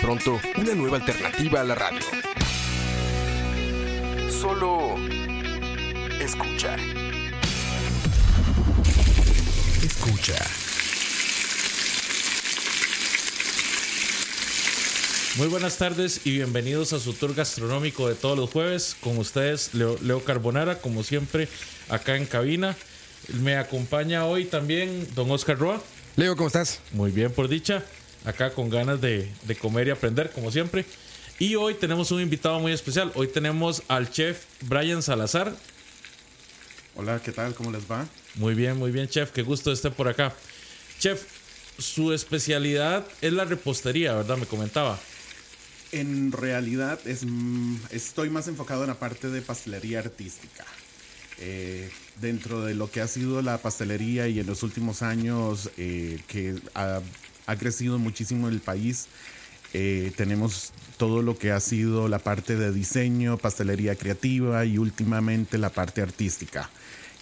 [0.00, 2.00] Pronto, una nueva alternativa a la radio.
[4.30, 4.96] Solo
[6.20, 6.76] escucha.
[9.82, 10.36] Escucha.
[15.36, 18.96] Muy buenas tardes y bienvenidos a su tour gastronómico de todos los jueves.
[19.00, 21.48] Con ustedes, Leo, Leo Carbonara, como siempre,
[21.88, 22.76] acá en cabina.
[23.42, 25.82] Me acompaña hoy también don Oscar Roa.
[26.16, 26.80] Leo, ¿cómo estás?
[26.92, 27.84] Muy bien, por dicha.
[28.24, 30.84] Acá con ganas de, de comer y aprender, como siempre.
[31.38, 33.12] Y hoy tenemos un invitado muy especial.
[33.14, 35.54] Hoy tenemos al chef Brian Salazar.
[36.96, 37.54] Hola, ¿qué tal?
[37.54, 38.06] ¿Cómo les va?
[38.34, 39.30] Muy bien, muy bien, chef.
[39.30, 40.34] Qué gusto esté por acá.
[40.98, 41.22] Chef,
[41.78, 44.36] su especialidad es la repostería, ¿verdad?
[44.36, 44.98] Me comentaba.
[45.92, 50.64] En realidad es, mm, estoy más enfocado en la parte de pastelería artística.
[51.38, 51.88] Eh,
[52.20, 56.56] dentro de lo que ha sido la pastelería y en los últimos años eh, que
[56.74, 57.00] ha,
[57.48, 59.08] ha crecido muchísimo el país,
[59.74, 65.56] eh, tenemos todo lo que ha sido la parte de diseño, pastelería creativa y últimamente
[65.56, 66.70] la parte artística,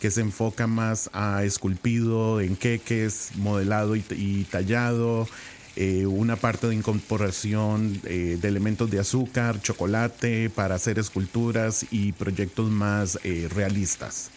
[0.00, 5.28] que se enfoca más a esculpido en queques, modelado y, tallado,
[5.76, 12.12] eh, una parte de incorporación eh, de elementos de azúcar, chocolate para hacer esculturas y
[12.12, 14.30] proyectos más eh, realistas.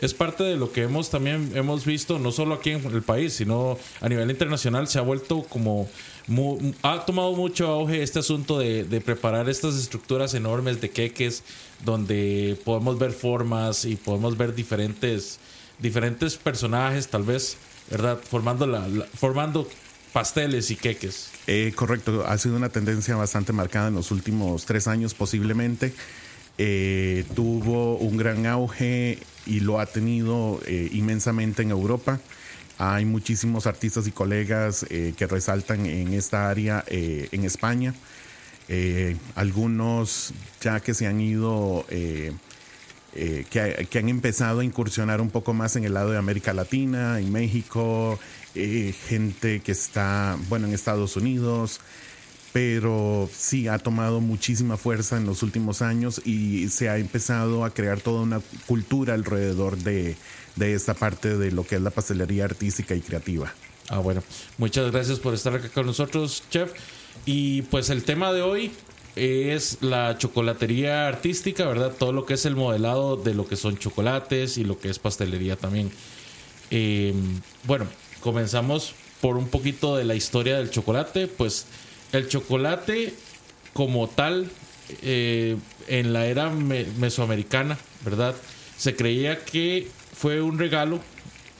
[0.00, 3.34] Es parte de lo que hemos también hemos visto, no solo aquí en el país,
[3.34, 5.88] sino a nivel internacional, se ha vuelto como,
[6.26, 11.42] mu- ha tomado mucho auge este asunto de, de preparar estas estructuras enormes de queques,
[11.84, 15.38] donde podemos ver formas y podemos ver diferentes,
[15.78, 17.56] diferentes personajes, tal vez,
[17.90, 18.18] ¿verdad?
[18.28, 19.68] Formando, la, la- formando
[20.12, 21.30] pasteles y queques.
[21.46, 25.92] Eh, correcto, ha sido una tendencia bastante marcada en los últimos tres años posiblemente.
[26.58, 32.20] Eh, tuvo un gran auge y lo ha tenido eh, inmensamente en Europa.
[32.78, 37.94] Hay muchísimos artistas y colegas eh, que resaltan en esta área eh, en España.
[39.34, 42.32] Algunos ya que se han ido, que,
[43.50, 47.32] que han empezado a incursionar un poco más en el lado de América Latina, en
[47.32, 48.20] México,
[48.54, 51.80] gente que está, bueno, en Estados Unidos,
[52.52, 57.70] pero sí ha tomado muchísima fuerza en los últimos años y se ha empezado a
[57.70, 60.16] crear toda una cultura alrededor de,
[60.56, 63.52] de esta parte de lo que es la pastelería artística y creativa.
[63.88, 64.22] Ah, bueno.
[64.58, 66.72] Muchas gracias por estar acá con nosotros, chef.
[67.26, 68.72] Y pues el tema de hoy
[69.16, 71.92] es la chocolatería artística, ¿verdad?
[71.98, 74.98] Todo lo que es el modelado de lo que son chocolates y lo que es
[74.98, 75.90] pastelería también.
[76.70, 77.12] Eh,
[77.64, 77.86] bueno,
[78.20, 81.26] comenzamos por un poquito de la historia del chocolate.
[81.26, 81.66] Pues
[82.12, 83.14] el chocolate
[83.72, 84.50] como tal,
[85.02, 85.56] eh,
[85.88, 88.34] en la era me- mesoamericana, ¿verdad?
[88.76, 91.00] Se creía que fue un regalo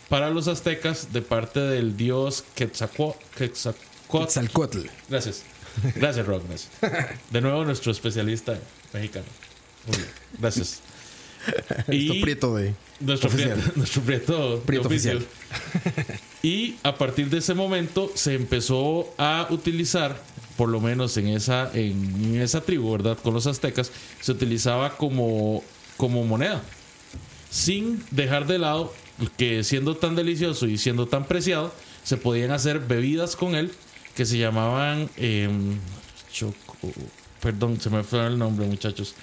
[0.08, 2.44] para los aztecas de parte del dios.
[2.54, 4.86] Quetzalcóatl.
[5.08, 5.42] Gracias.
[5.94, 6.44] Gracias, Rock.
[6.48, 6.70] gracias.
[7.30, 8.58] De nuevo, nuestro especialista
[8.92, 9.26] mexicano.
[9.86, 10.08] Muy bien.
[10.38, 10.80] Gracias.
[11.88, 12.74] Esto prieto de.
[13.00, 13.52] Nuestro oficial.
[13.58, 15.26] prieto, nuestro prieto, Prieto de oficial.
[16.42, 20.20] Y a partir de ese momento se empezó a utilizar,
[20.60, 23.16] por lo menos en esa, en, en esa tribu, ¿verdad?
[23.22, 23.90] Con los aztecas,
[24.20, 25.64] se utilizaba como,
[25.96, 26.60] como moneda.
[27.50, 28.92] Sin dejar de lado
[29.38, 31.72] que siendo tan delicioso y siendo tan preciado,
[32.04, 33.72] se podían hacer bebidas con él
[34.14, 35.78] que se llamaban em,
[36.30, 36.76] choco.
[37.40, 39.14] Perdón, se me fue el nombre, muchachos.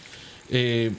[0.49, 0.91] Eh,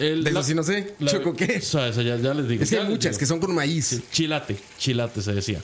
[0.00, 0.96] el- De eso sí no sé.
[0.98, 1.58] la- ¿Choco qué?
[1.58, 2.64] O sea, eso ya, ya les digo.
[2.64, 3.20] Es que hay muchas digo.
[3.20, 3.86] que son con maíz.
[3.86, 5.62] Sí, chilate, chilate se decía.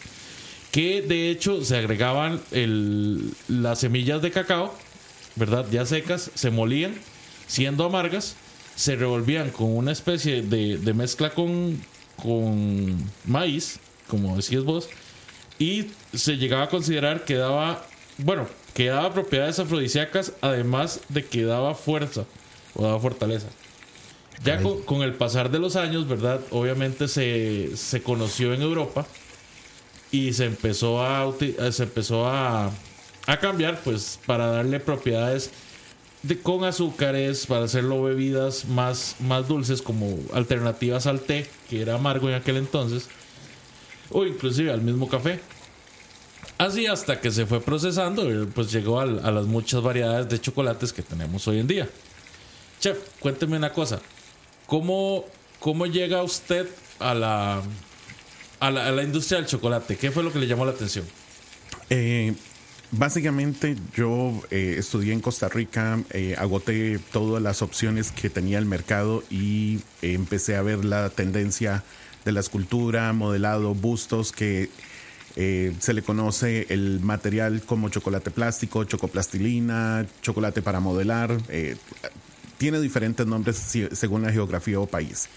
[0.77, 4.75] Que de hecho se agregaban el- las semillas de cacao,
[5.35, 5.65] ¿verdad?
[5.71, 6.95] Ya secas, se molían,
[7.47, 8.37] siendo amargas,
[8.75, 11.81] se revolvían con una especie de, de mezcla con,
[12.23, 12.95] con
[13.25, 14.91] maíz, como decías vos,
[15.59, 17.87] y se llegaba a considerar que daba,
[18.19, 22.27] bueno, que daba propiedades afrodisíacas, además de que daba fuerza
[22.75, 23.47] o daba fortaleza.
[24.45, 26.43] Ya con, con el pasar de los años, ¿verdad?
[26.51, 29.07] Obviamente se, se conoció en Europa
[30.17, 32.71] y se empezó a, eh, se empezó a,
[33.27, 35.51] a cambiar, pues, para darle propiedades
[36.23, 41.97] de, con azúcares, para hacerlo bebidas más, más dulces, como alternativas al té, que era
[41.97, 43.09] amargo en aquel entonces,
[44.11, 45.41] o inclusive al mismo café.
[46.57, 50.95] Así hasta que se fue procesando, eh, pues llegó a, las muchas variedades de chocolates
[50.95, 51.91] que tenemos hoy en día.
[52.81, 54.01] Chef, cuénteme una cosa.
[54.67, 55.27] ¿Cómo,
[55.61, 56.67] cómo llega usted
[56.99, 57.63] a la,
[58.61, 59.97] a la, industria del chocolate?
[59.97, 61.05] ¿Qué fue lo que le llamó la atención?
[61.91, 62.35] Eh,
[62.91, 65.99] básicamente yo eh, estudié en Costa Rica,
[66.39, 71.85] agoté todas las opciones que tenía el mercado y empecé a ver la tendencia
[72.25, 74.69] de la escultura, modelado, bustos que
[75.39, 81.37] eh, se le conoce el material como chocolate plástico, chocoplastilina, chocolate para modelar.
[81.51, 81.77] Eh,
[82.57, 83.57] tiene diferentes nombres
[83.93, 85.29] según la geografía o país.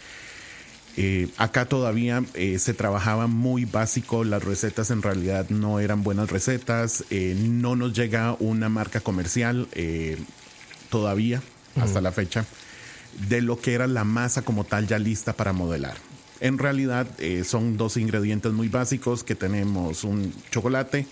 [0.97, 2.24] Eh, acá todavía
[2.57, 8.36] se trabajaba muy básico, las recetas en realidad no eran buenas recetas, no nos llega
[8.39, 9.68] una marca comercial
[10.89, 11.41] todavía,
[11.75, 12.45] hasta la fecha,
[13.30, 15.95] de lo que era la masa como tal ya lista para modelar.
[16.39, 21.06] En realidad eh, son dos ingredientes muy básicos que tenemos un chocolate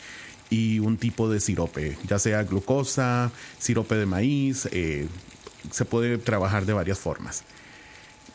[0.50, 5.07] y un tipo de sirope, ya sea glucosa, sirope de maíz, eh,
[5.71, 7.44] se puede trabajar de varias formas.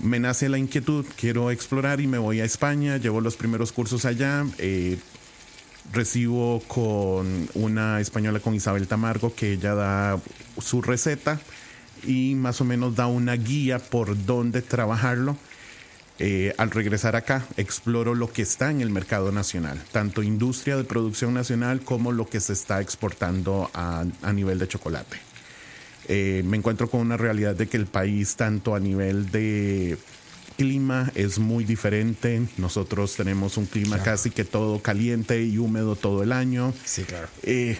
[0.02, 4.04] Me nace la inquietud, quiero explorar y me voy a España, llevo los primeros cursos
[4.04, 4.98] allá, eh,
[5.92, 10.20] recibo con una española con Isabel Tamargo que ella da
[10.60, 11.40] su receta
[12.04, 15.36] y más o menos da una guía por dónde trabajarlo
[16.18, 20.84] eh, al regresar acá, exploro lo que está en el mercado nacional, tanto industria de
[20.84, 25.31] producción nacional como lo que se está exportando a, nivel de chocolate.
[26.08, 29.98] Eh, me encuentro con una realidad de que el país, tanto a nivel de
[30.56, 32.42] clima, es muy diferente.
[32.58, 36.74] Nosotros tenemos un clima casi que todo caliente y húmedo todo el año.
[36.84, 37.28] Sí, claro.
[37.42, 37.78] Eh,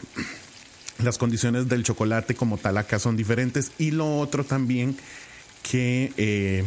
[1.02, 3.72] las condiciones del chocolate como tal acá son diferentes.
[3.78, 4.96] Y lo otro también
[5.62, 6.64] que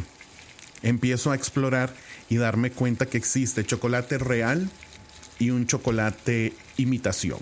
[0.81, 1.93] empiezo a explorar
[2.29, 4.69] y darme cuenta que existe chocolate real
[5.39, 7.39] y un chocolate imitación,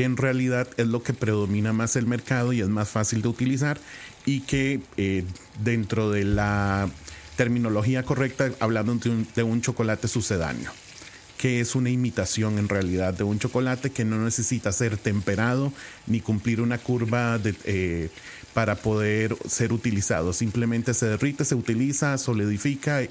[0.00, 3.28] que en realidad es lo que predomina más el mercado y es más fácil de
[3.28, 3.78] utilizar
[4.24, 5.24] y que eh,
[5.62, 6.88] dentro de la
[7.36, 10.70] terminología correcta, hablando de un, chocolate sucedáneo
[11.36, 15.70] que es una imitación en realidad de un chocolate que no necesita ser temperado
[16.06, 18.08] ni cumplir una curva de, eh,
[18.54, 20.32] para poder ser utilizado.
[20.32, 23.02] Simplemente se derrite, se utiliza, solidifica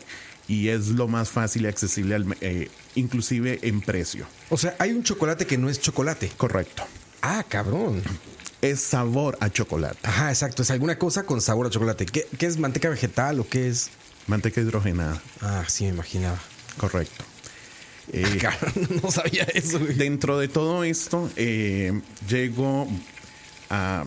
[0.49, 4.25] y es lo más fácil y accesible, al, eh, inclusive en precio.
[4.49, 6.31] O sea, hay un chocolate que no es chocolate.
[6.35, 6.83] Correcto.
[7.21, 8.01] Ah, cabrón.
[8.59, 9.99] Es sabor a chocolate.
[10.03, 10.63] Ajá, exacto.
[10.63, 12.07] Es alguna cosa con sabor a chocolate.
[12.07, 13.91] ¿Qué, es manteca vegetal o qué es?
[14.25, 15.21] Manteca hidrogenada.
[15.39, 16.39] Ah, sí, me imaginaba.
[16.77, 17.23] Correcto.
[18.07, 18.41] Ah, eh,
[19.03, 19.77] no sabía eso.
[19.77, 22.87] Dentro de todo esto, eh, llego
[23.69, 24.03] a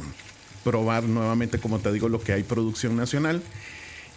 [0.64, 3.44] probar nuevamente, como te digo, lo que hay producción nacional.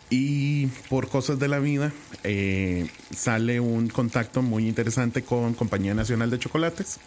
[0.09, 1.91] Y por cosas de la vida
[2.23, 6.99] eh, sale un contacto muy interesante con Compañía Nacional de Chocolates.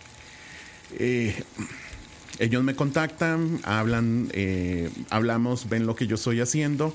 [0.99, 1.35] Eh,
[2.41, 6.93] ellos me contactan, hablan, eh, hablamos, ven lo que yo estoy haciendo.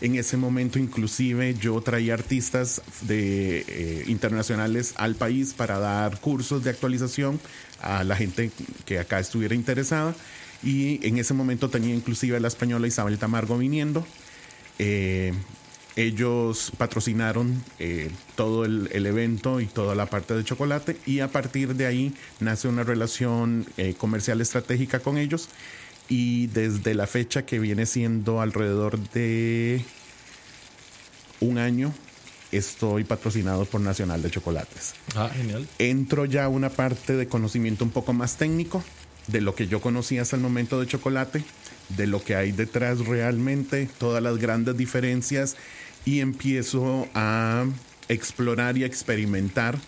[0.00, 6.70] En ese momento inclusive yo traía artistas de, internacionales al país para dar cursos de
[6.70, 7.38] actualización
[7.82, 8.50] a la gente
[8.86, 10.14] que acá estuviera interesada
[10.62, 14.06] y en ese momento tenía inclusive a la española Isabel Tamargo viniendo.
[14.82, 15.34] Eh,
[15.94, 21.74] ellos patrocinaron eh, todo el, evento y toda la parte de chocolate y a partir
[21.74, 25.50] de ahí nace una relación eh, comercial estratégica con ellos
[26.08, 29.84] y desde la fecha que viene siendo alrededor de
[31.40, 31.92] un año
[32.50, 34.94] estoy patrocinado por Nacional de Chocolates.
[35.14, 35.68] Ah, genial.
[35.78, 38.82] Entro ya a una parte de conocimiento un poco más técnico
[39.26, 41.44] de lo que yo conocía hasta el momento de chocolate,
[41.90, 45.56] de lo que hay detrás realmente, todas las grandes diferencias
[46.04, 47.66] y empiezo a
[48.08, 49.78] explorar y a experimentar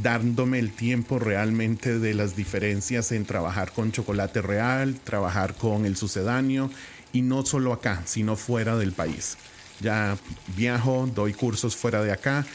[0.00, 5.96] dándome el tiempo realmente de las diferencias en trabajar con chocolate real, trabajar con el
[5.96, 6.70] sucedáneo
[7.12, 9.36] y no solo acá, sino fuera del país.
[9.80, 10.16] Ya
[10.56, 12.46] viajo, doy cursos fuera de acá,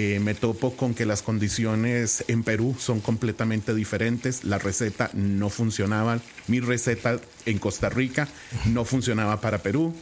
[0.00, 4.44] eh, me topo con que las condiciones en Perú son completamente diferentes.
[4.44, 6.20] La receta no funcionaba.
[6.46, 8.28] Mi receta en Costa Rica
[8.66, 9.92] no funcionaba para Perú.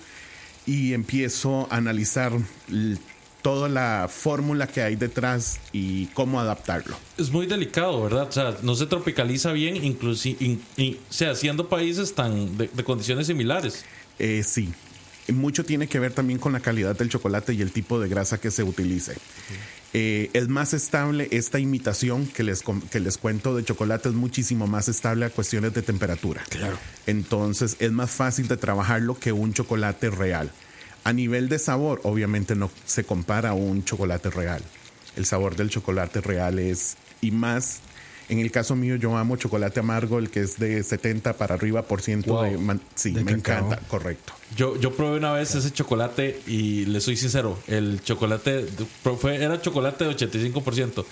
[0.66, 2.32] Y empiezo a analizar
[3.40, 6.94] toda la fórmula que hay detrás y cómo adaptarlo.
[7.16, 8.28] Es muy delicado, ¿verdad?
[8.28, 13.86] O sea, no se tropicaliza bien, inclusive, o sea, siendo países tan de, condiciones similares.
[14.18, 14.74] Eh, sí,
[15.32, 18.38] mucho tiene que ver también con la calidad del chocolate y el tipo de grasa
[18.38, 19.16] que se utilice.
[19.92, 24.66] Eh, es más estable esta imitación que les, que les cuento de chocolate, es muchísimo
[24.66, 26.42] más estable a cuestiones de temperatura.
[26.48, 26.78] Claro.
[27.06, 30.52] Entonces es más fácil de trabajarlo que un chocolate real.
[31.04, 34.62] A nivel de sabor, obviamente no se compara a un chocolate real.
[35.14, 37.80] El sabor del chocolate real es, y más
[38.28, 41.82] En el caso mío, yo amo chocolate amargo, el que es de 70 para arriba
[41.82, 42.42] por ciento Wow.
[42.44, 43.66] de man- Sí, De me cacao.
[43.66, 44.32] encanta, correcto.
[44.56, 48.66] Yo, yo probé una vez ese chocolate y le soy sincero, el chocolate
[49.20, 51.04] fue, era chocolate de 85%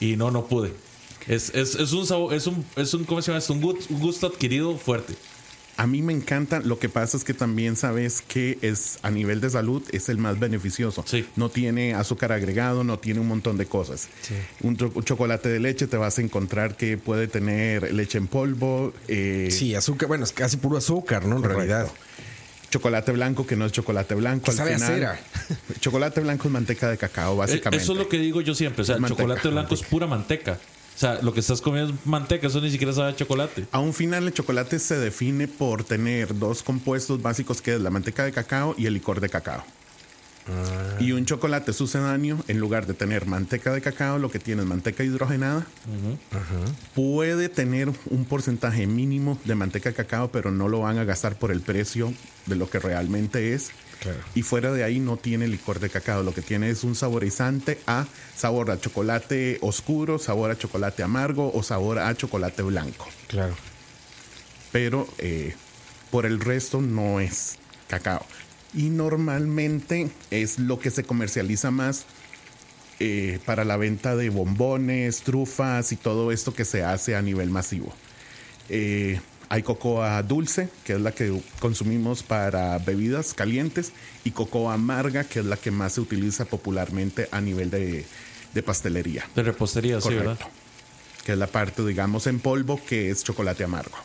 [0.00, 0.72] y no, no pude.
[1.28, 3.38] Es, es, es un sabor, es un, es un, ¿cómo se llama?
[3.38, 5.14] Es un gusto adquirido fuerte.
[5.82, 9.40] A mí me encanta, lo que pasa es que también sabes que es a nivel
[9.40, 11.02] de salud es el más beneficioso.
[11.08, 11.26] Sí.
[11.34, 14.08] No tiene azúcar agregado, no tiene un montón de cosas.
[14.60, 18.28] Un, cho- un chocolate de leche te vas a encontrar que puede tener leche en
[18.28, 20.06] polvo, eh, Sí, azúcar.
[20.06, 21.34] Bueno, es casi puro azúcar, ¿no?
[21.36, 21.58] En Correcto.
[21.64, 21.92] realidad.
[22.70, 24.44] chocolate blanco que no es chocolate blanco.
[24.44, 24.94] Que al sabe a final.
[24.94, 25.20] cera.
[25.80, 27.82] Chocolate blanco es manteca de cacao, Eh, básicamente.
[27.82, 28.82] Eso es lo que digo yo siempre.
[28.82, 30.58] O sea, el Manteca, chocolate blanco es pura manteca.
[30.94, 33.66] O sea, lo que estás comiendo es manteca, eso ni siquiera sabe a chocolate.
[33.72, 37.90] A un final, el chocolate se define por tener dos compuestos básicos que es la
[37.90, 39.64] manteca de cacao y el licor de cacao.
[40.98, 44.68] Y un chocolate sucedáneo, en lugar de tener manteca de cacao, lo que tiene es
[44.68, 45.66] manteca hidrogenada.
[46.94, 51.38] Puede tener un porcentaje mínimo de manteca de cacao, pero no lo van a gastar
[51.38, 52.12] por el precio
[52.46, 53.70] de lo que realmente es.
[54.02, 54.18] Claro.
[54.34, 56.22] Y fuera de ahí no tiene licor de cacao.
[56.24, 58.06] Lo que tiene es un saborizante a
[58.36, 63.54] sabor a chocolate oscuro, sabor a chocolate amargo o sabor a chocolate blanco Claro.
[64.72, 65.54] pero eh,
[66.10, 68.26] por el resto no es cacao.
[68.74, 72.04] Y normalmente es lo que se comercializa más
[73.00, 77.50] eh, para la venta de bombones, trufas y todo esto que se hace a nivel
[77.50, 77.94] masivo.
[78.68, 79.20] Eh,
[79.52, 81.30] hay cocoa dulce, que es la que
[81.60, 83.92] consumimos para bebidas calientes,
[84.24, 88.06] y cocoa amarga, que es la que más se utiliza popularmente a nivel de,
[88.54, 89.28] de pastelería.
[89.36, 90.38] De repostería, sí, ¿verdad?
[90.38, 90.46] Correcto.
[91.26, 93.98] Que es la parte, digamos, en polvo, que es chocolate amargo.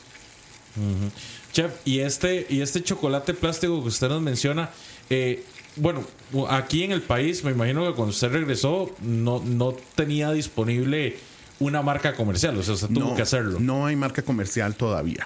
[1.53, 4.69] Chef, y este, y este chocolate plástico que usted nos menciona,
[5.09, 5.45] eh,
[5.77, 6.03] bueno,
[6.49, 11.15] aquí en el país, me imagino que cuando usted regresó, no, no tenía disponible
[11.59, 13.61] una marca comercial, o sea, usted tuvo que hacerlo.
[13.61, 15.25] No hay marca comercial todavía.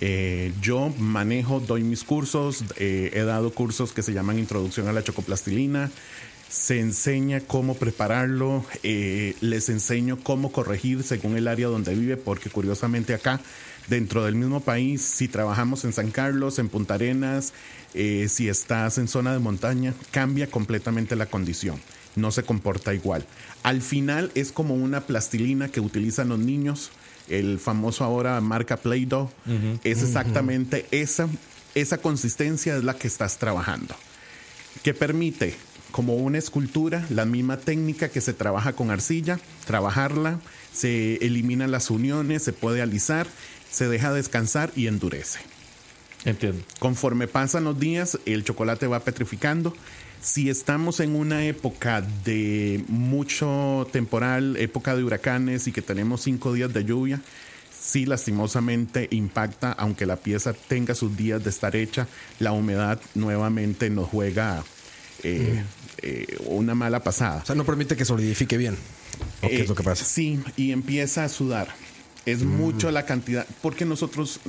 [0.00, 4.92] Eh, yo manejo, doy mis cursos, eh, he dado cursos que se llaman Introducción a
[4.92, 5.90] la Chocoplastilina.
[6.48, 12.50] Se enseña cómo prepararlo, eh, les enseño cómo corregir según el área donde vive, porque
[12.50, 13.40] curiosamente acá,
[13.88, 17.52] dentro del mismo país, si trabajamos en San Carlos, en Punta Arenas,
[17.94, 21.80] eh, si estás en zona de montaña, cambia completamente la condición.
[22.14, 23.26] No se comporta igual.
[23.62, 26.90] Al final es como una plastilina que utilizan los niños,
[27.28, 29.30] el famoso ahora marca Play-Doh.
[29.84, 31.28] Es exactamente esa,
[31.74, 33.94] esa consistencia es la que estás trabajando
[34.82, 35.54] que permite,
[35.90, 40.40] como una escultura, la misma técnica que se trabaja con arcilla, trabajarla,
[40.72, 43.26] se eliminan las uniones, se puede alisar,
[43.70, 45.40] se deja descansar y endurece.
[46.24, 46.62] Entiendo.
[46.78, 49.74] Conforme pasan los días, el chocolate va petrificando.
[50.20, 56.52] Si estamos en una época de mucho temporal, época de huracanes y que tenemos cinco
[56.52, 57.20] días de lluvia,
[57.86, 62.08] sí lastimosamente impacta, aunque la pieza tenga sus días de estar hecha,
[62.40, 64.64] la humedad nuevamente nos juega
[65.22, 65.62] eh,
[66.02, 67.42] eh, una mala pasada.
[67.42, 68.76] O sea, no permite que solidifique bien.
[69.42, 70.04] ¿O qué Eh, es lo que pasa?
[70.04, 71.68] Sí, y empieza a sudar.
[72.26, 74.40] Es mucho la cantidad, porque nosotros,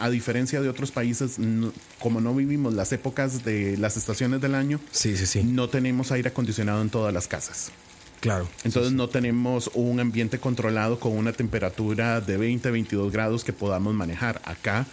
[0.00, 4.54] a diferencia de otros países, no- como no vivimos las épocas de las estaciones del
[4.54, 5.42] año, Sí, sí, sí.
[5.44, 7.70] no tenemos aire acondicionado en todas las casas.
[8.20, 8.48] Claro.
[8.64, 13.94] Entonces no tenemos un ambiente controlado con una temperatura de 20, 22 grados que podamos
[13.94, 14.42] manejar.
[14.44, 14.86] Acá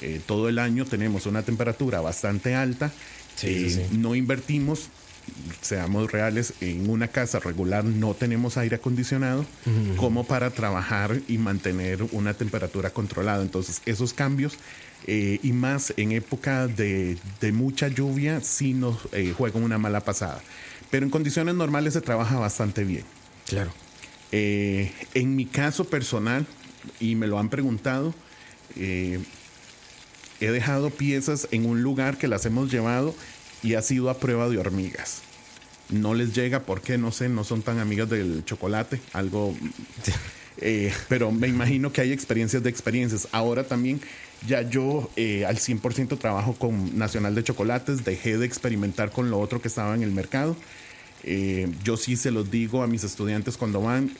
[0.00, 2.92] eh, todo el año tenemos una temperatura bastante alta.
[3.34, 3.96] Sí, Eh, sí, sí.
[3.98, 4.88] No invertimos,
[5.60, 9.44] seamos reales, en una casa regular no tenemos aire acondicionado
[9.96, 13.42] como para trabajar y mantener una temperatura controlada.
[13.42, 14.54] Entonces esos cambios
[15.06, 20.00] eh, y más en época de, de mucha lluvia sí nos eh, juegan una mala
[20.00, 20.40] pasada.
[20.90, 23.04] Pero en condiciones normales se trabaja bastante bien.
[23.46, 23.70] Claro.
[24.32, 26.46] Eh, en mi caso personal,
[27.00, 28.14] y me lo han preguntado,
[28.76, 29.20] eh,
[30.40, 33.14] he dejado piezas en un lugar que las hemos llevado
[33.62, 35.22] y ha sido a prueba de hormigas.
[35.90, 39.54] No les llega porque, no sé, no son tan amigas del chocolate, algo...
[40.58, 43.28] eh, pero me imagino que hay experiencias de experiencias.
[43.32, 44.00] Ahora también
[44.46, 49.40] ya yo eh, al 100% trabajo con Nacional de Chocolates, dejé de experimentar con lo
[49.40, 50.56] otro que estaba en el mercado.
[51.24, 54.12] Eh, yo sí se los digo a mis estudiantes cuando van,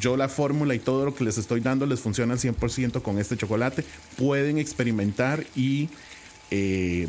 [0.00, 3.18] yo la fórmula y todo lo que les estoy dando les funciona al 100% con
[3.18, 3.84] este chocolate.
[4.16, 5.88] Pueden experimentar y
[6.50, 7.06] eh,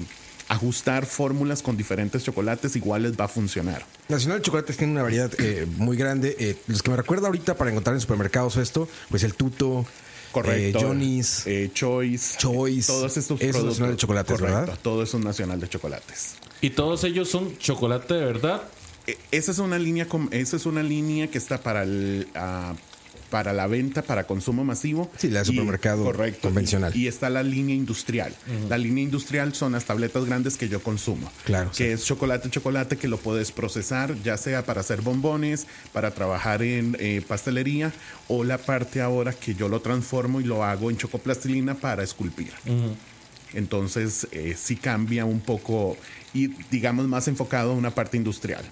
[0.52, 3.86] ajustar fórmulas con diferentes chocolates, igual les va a funcionar.
[4.10, 6.36] Nacional de Chocolates tiene una variedad eh, muy grande.
[6.40, 9.86] Eh, los que me recuerda ahorita para encontrar en supermercados esto, pues el Tuto,
[10.34, 10.80] Correcto.
[10.80, 11.44] eh, Johnny's.
[11.48, 12.38] Eh, Choice.
[12.38, 12.88] Choice.
[12.92, 13.66] Todos estos es productos.
[13.80, 14.80] Nacional de Chocolates, Correcto, ¿verdad?
[14.82, 16.34] Todo eso es nacional de chocolates.
[16.60, 18.62] Y todos ellos son chocolate de verdad.
[19.08, 22.74] Eh, Esa es una línea, esa es una línea que está para el, ah,
[23.32, 25.10] para la venta, para consumo masivo.
[25.18, 26.50] Sí, la de Y- supermercado correcto.
[26.50, 26.96] convencional.
[26.96, 28.36] Y, y está la línea industrial.
[28.70, 31.32] La línea industrial son las tabletas grandes que yo consumo.
[31.46, 31.84] Claro, Que sí.
[31.86, 36.96] es chocolate, chocolate que lo puedes procesar, ya sea para hacer bombones, para trabajar en
[37.00, 37.92] eh, pastelería,
[38.28, 42.52] o la parte ahora que yo lo transformo y lo hago en chocoplastilina para esculpir.
[43.54, 45.98] Entonces, eh, sí cambia un poco
[46.34, 48.64] y, digamos, más enfocado a una parte industrial.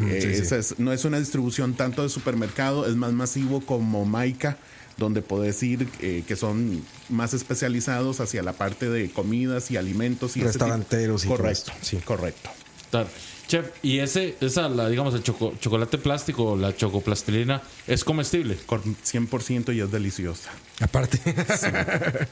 [0.00, 0.42] Eh, sí, sí.
[0.42, 4.56] esa es- no es una distribución tanto de supermercado, es más masivo como Maika,
[4.96, 10.36] donde puedes ir, eh, que son más especializados hacia la parte de comidas y alimentos
[10.36, 11.96] y Restauranteros y todo correcto, esto, sí.
[11.98, 12.50] correcto.
[12.90, 13.08] Claro.
[13.46, 18.56] Chef, y ese, esa, la, digamos, el choco- chocolate plástico, la chocoplastilina, ¿es comestible?
[18.66, 20.50] Con 100% y es deliciosa.
[20.80, 21.20] Aparte.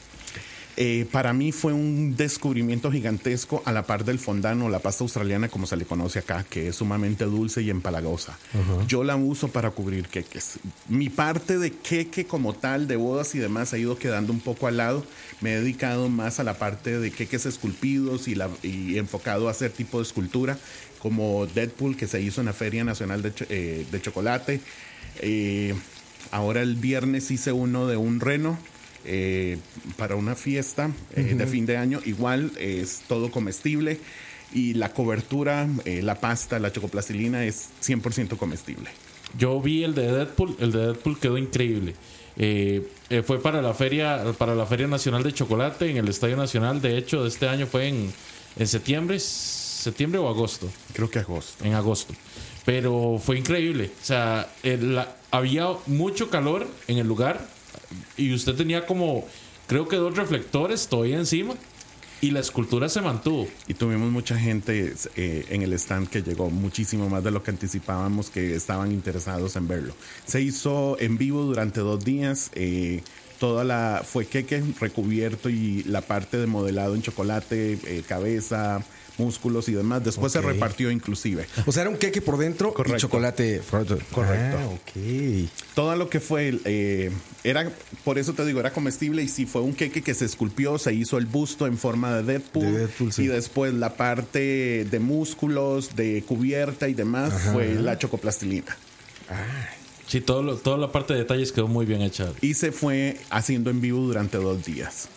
[0.77, 5.05] Eh, para mí fue un descubrimiento gigantesco a la par del fondant o la pasta
[5.05, 8.37] australiana como se le conoce acá, que es sumamente dulce y empalagosa.
[8.89, 10.59] Yo la uso para cubrir queques.
[10.89, 14.67] Mi parte de queque como tal, de bodas y demás, ha ido quedando un poco
[14.67, 15.07] al lado.
[15.41, 19.53] Me he dedicado más a la parte de queques esculpidos y, la, y enfocado a
[19.53, 20.59] hacer tipo de escultura,
[20.99, 24.61] como Deadpool, que se hizo en la Feria Nacional de, eh, de Chocolate.
[25.21, 25.75] Eh,
[26.33, 28.59] ahora el viernes hice uno de un reno
[29.05, 29.59] eh,
[29.97, 32.01] para una fiesta eh, de fin de año.
[32.05, 33.99] Igual es todo comestible
[34.53, 38.91] y la cobertura, eh, la pasta, la chocoplastilina es 100% comestible.
[39.37, 41.95] Yo vi el de Deadpool, el de Deadpool quedó increíble.
[42.37, 46.37] Eh, eh, fue para la feria, para la feria nacional de chocolate en el Estadio
[46.37, 46.81] Nacional.
[46.81, 48.13] De hecho, de este año fue en,
[48.57, 50.69] en septiembre, septiembre o agosto.
[50.93, 51.65] Creo que agosto.
[51.65, 52.15] en agosto.
[52.65, 53.91] Pero fue increíble.
[54.03, 57.47] O sea, el- la- había mucho calor en el lugar
[58.17, 59.27] y usted tenía como,
[59.67, 61.55] creo que dos reflectores todavía encima
[62.21, 63.47] y la escultura se mantuvo.
[63.69, 67.51] Y tuvimos mucha gente eh, en el stand que llegó, muchísimo más de lo que
[67.51, 69.95] anticipábamos que estaban interesados en verlo.
[70.25, 72.51] Se hizo en vivo durante dos días.
[72.55, 73.03] eh,
[73.45, 78.83] toda la fue queque recubierto y la parte de modelado en chocolate, eh, cabeza,
[79.19, 80.03] músculos y demás.
[80.03, 81.47] Después se repartió inclusive.
[81.67, 82.97] o sea, era un queque por dentro Correcto.
[82.97, 84.07] y chocolate por dentro.
[84.13, 84.57] Correcto.
[84.59, 85.51] Ah, ok.
[85.75, 87.13] Todo lo que fue, eh,
[87.45, 87.71] era,
[88.03, 90.95] por eso te digo, era comestible y sí fue un queque que se esculpió, se
[90.95, 93.25] hizo el busto en forma de Deadpool, De Deadpool, sí.
[93.25, 98.75] y después la parte de músculos, de cubierta y demás fue la chocoplastilina.
[100.07, 102.31] Sí, todo lo- toda la parte de detalles quedó muy bien hecha.
[102.41, 105.09] Y se fue haciendo en vivo durante dos días.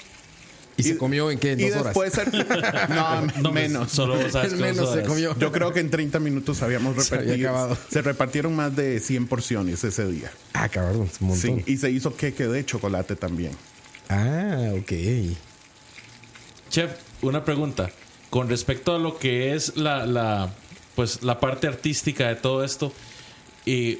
[0.79, 1.53] ¿Y, se comió en qué?
[1.53, 1.95] ¿En y dos horas?
[1.95, 3.91] después se- no, No, menos.
[3.91, 5.07] Solo sabes dos menos se horas.
[5.07, 5.37] comió.
[5.39, 7.77] Yo creo que en 30 minutos habíamos Se había repartido.
[7.89, 10.31] Se repartieron más de 100 porciones ese día.
[10.53, 11.63] Ah, cabrón, es un montón.
[11.65, 13.53] Sí, y se hizo queque de chocolate también.
[14.07, 14.91] Ah, ok.
[16.69, 17.89] Chef, una pregunta.
[18.29, 20.53] Con respecto a lo que es la, la,
[20.95, 22.93] pues, la parte artística de todo esto,
[23.65, 23.99] eh,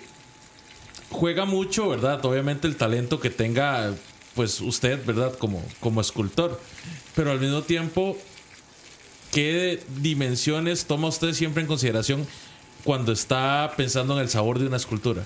[1.09, 2.23] juega mucho, ¿verdad?
[2.25, 3.93] Obviamente el talento que tenga,
[4.35, 5.37] pues usted, ¿verdad?
[5.37, 6.59] Como, como escultor.
[7.15, 8.17] Pero al mismo tiempo,
[9.31, 12.27] ¿qué dimensiones toma usted siempre en consideración
[12.83, 15.23] cuando está pensando en el sabor de una escultura?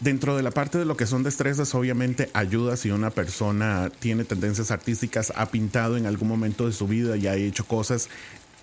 [0.00, 4.24] Dentro de la parte de lo que son destrezas, obviamente ayuda si una persona tiene
[4.24, 8.08] tendencias artísticas, ha pintado en algún momento de su vida y ha hecho cosas,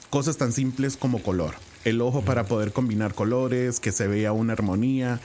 [0.09, 1.55] cosas tan simples como color.
[1.85, 5.19] El ojo para poder combinar colores, que se vea una armonía,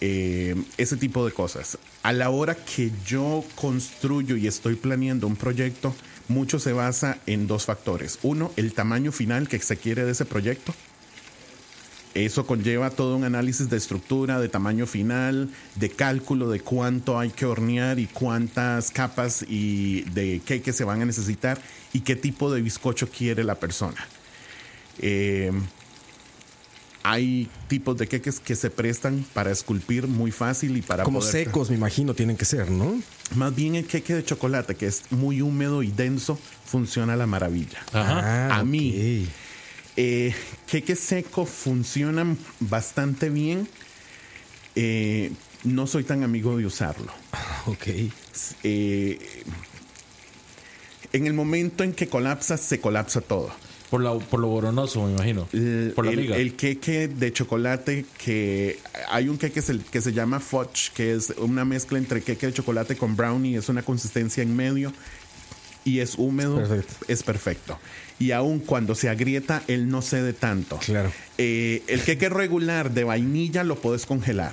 [0.00, 1.78] eh, ese tipo de cosas.
[2.02, 5.94] A la hora que yo construyo y estoy planeando un proyecto,
[6.28, 8.18] mucho se basa en dos factores.
[8.22, 10.74] Uno, el tamaño final que se quiere de ese proyecto.
[12.14, 17.28] Eso conlleva todo un análisis de estructura, de tamaño final, de cálculo de cuánto hay
[17.28, 21.60] que hornear y cuántas capas y de qué se van a necesitar
[21.92, 24.06] y qué tipo de bizcocho quiere la persona.
[25.00, 25.52] Eh,
[27.02, 31.32] hay tipos de queques que se prestan para esculpir muy fácil y para Como poder-
[31.46, 33.00] secos, me imagino, tienen que ser, ¿no?
[33.36, 37.26] Más bien el queque de chocolate, que es muy húmedo y denso, funciona a la
[37.26, 37.78] maravilla.
[37.92, 38.48] Ajá.
[38.50, 39.24] Ah, A mí.
[39.24, 39.32] ok.
[39.98, 40.34] Eh,
[40.66, 43.68] queque seco funcionan bastante bien.
[44.74, 45.30] Eh,
[45.64, 47.12] no soy tan amigo de usarlo.
[47.66, 47.86] Ok.
[48.64, 49.18] Eh,
[51.12, 53.50] en el momento en que colapsa, se colapsa todo.
[53.96, 55.48] Por, la, por lo boronoso, me imagino.
[55.52, 56.36] El, por la el- miga.
[56.36, 58.78] el queque de chocolate que
[59.08, 62.46] hay un queque que se, que se llama fudge, que es una mezcla entre queque
[62.48, 64.92] de chocolate con brownie, es una consistencia en medio
[65.84, 66.94] y es húmedo, Perfecto.
[67.08, 67.78] es perfecto.
[68.18, 70.78] Y aun cuando se agrieta, él no cede tanto.
[70.84, 71.10] Claro.
[71.38, 74.52] Eh, el queque regular de vainilla lo puedes congelar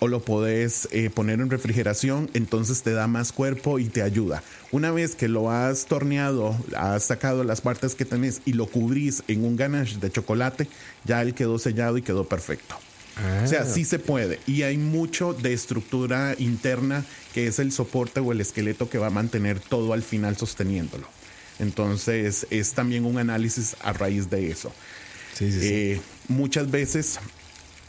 [0.00, 4.42] o lo puedes eh, poner en refrigeración, entonces te da más cuerpo y te ayuda.
[4.72, 9.22] Una vez que lo has torneado, has sacado las partes que tenés y lo cubrís
[9.28, 10.68] en un ganache de chocolate,
[11.04, 12.76] ya él quedó sellado y quedó perfecto.
[13.44, 14.38] O sea, sí se puede.
[14.46, 19.08] Y hay mucho de estructura interna que es el soporte o el esqueleto que va
[19.08, 21.06] a mantener todo al final sosteniéndolo.
[21.58, 24.72] Entonces, es también un análisis a raíz de eso.
[25.34, 25.68] Sí, sí, sí.
[25.68, 27.18] Eh, muchas veces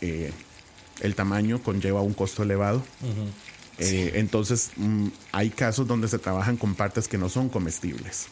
[0.01, 0.31] eh,
[1.01, 2.83] el tamaño conlleva un costo elevado.
[3.77, 8.27] Eh, entonces, mm, hay casos donde se trabajan con partes que no son comestibles.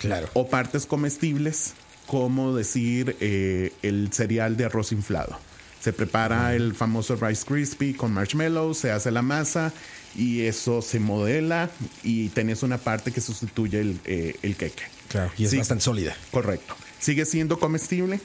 [0.00, 0.28] Claro.
[0.34, 1.74] O partes comestibles,
[2.06, 5.38] como decir eh, el cereal de arroz inflado.
[5.80, 9.72] Se prepara el famoso Rice Crispy con marshmallow, se hace la masa
[10.16, 11.70] y eso se modela
[12.02, 14.84] y tenés una parte que sustituye el, eh, el queque.
[15.08, 15.30] Claro.
[15.36, 15.58] Y es Sí.
[15.58, 16.16] bastante sólida.
[16.30, 16.74] Correcto.
[16.98, 18.18] Sigue siendo comestible,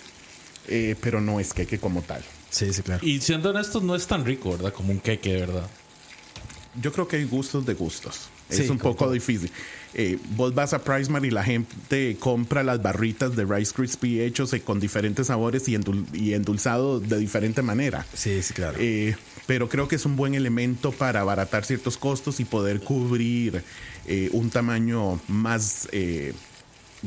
[1.02, 2.24] pero no es queque como tal.
[2.54, 3.04] Sí, sí, claro.
[3.06, 4.72] Y siendo honestos, no es tan rico, ¿verdad?
[4.72, 5.68] Como un queque, ¿verdad?
[6.80, 8.30] Yo creo que hay gustos de gustos.
[8.50, 9.14] Sí, es un poco todo.
[9.14, 9.50] difícil.
[9.96, 14.54] Eh, vos vas a Pricemart y la gente compra las barritas de Rice Krispie hechos
[14.54, 18.06] eh, con diferentes sabores y, endul- y endulzado de diferente manera.
[18.14, 18.78] Sí, sí, claro.
[18.80, 19.16] Eh,
[19.48, 23.64] pero creo que es un buen elemento para abaratar ciertos costos y poder cubrir
[24.06, 26.34] eh, un tamaño más eh,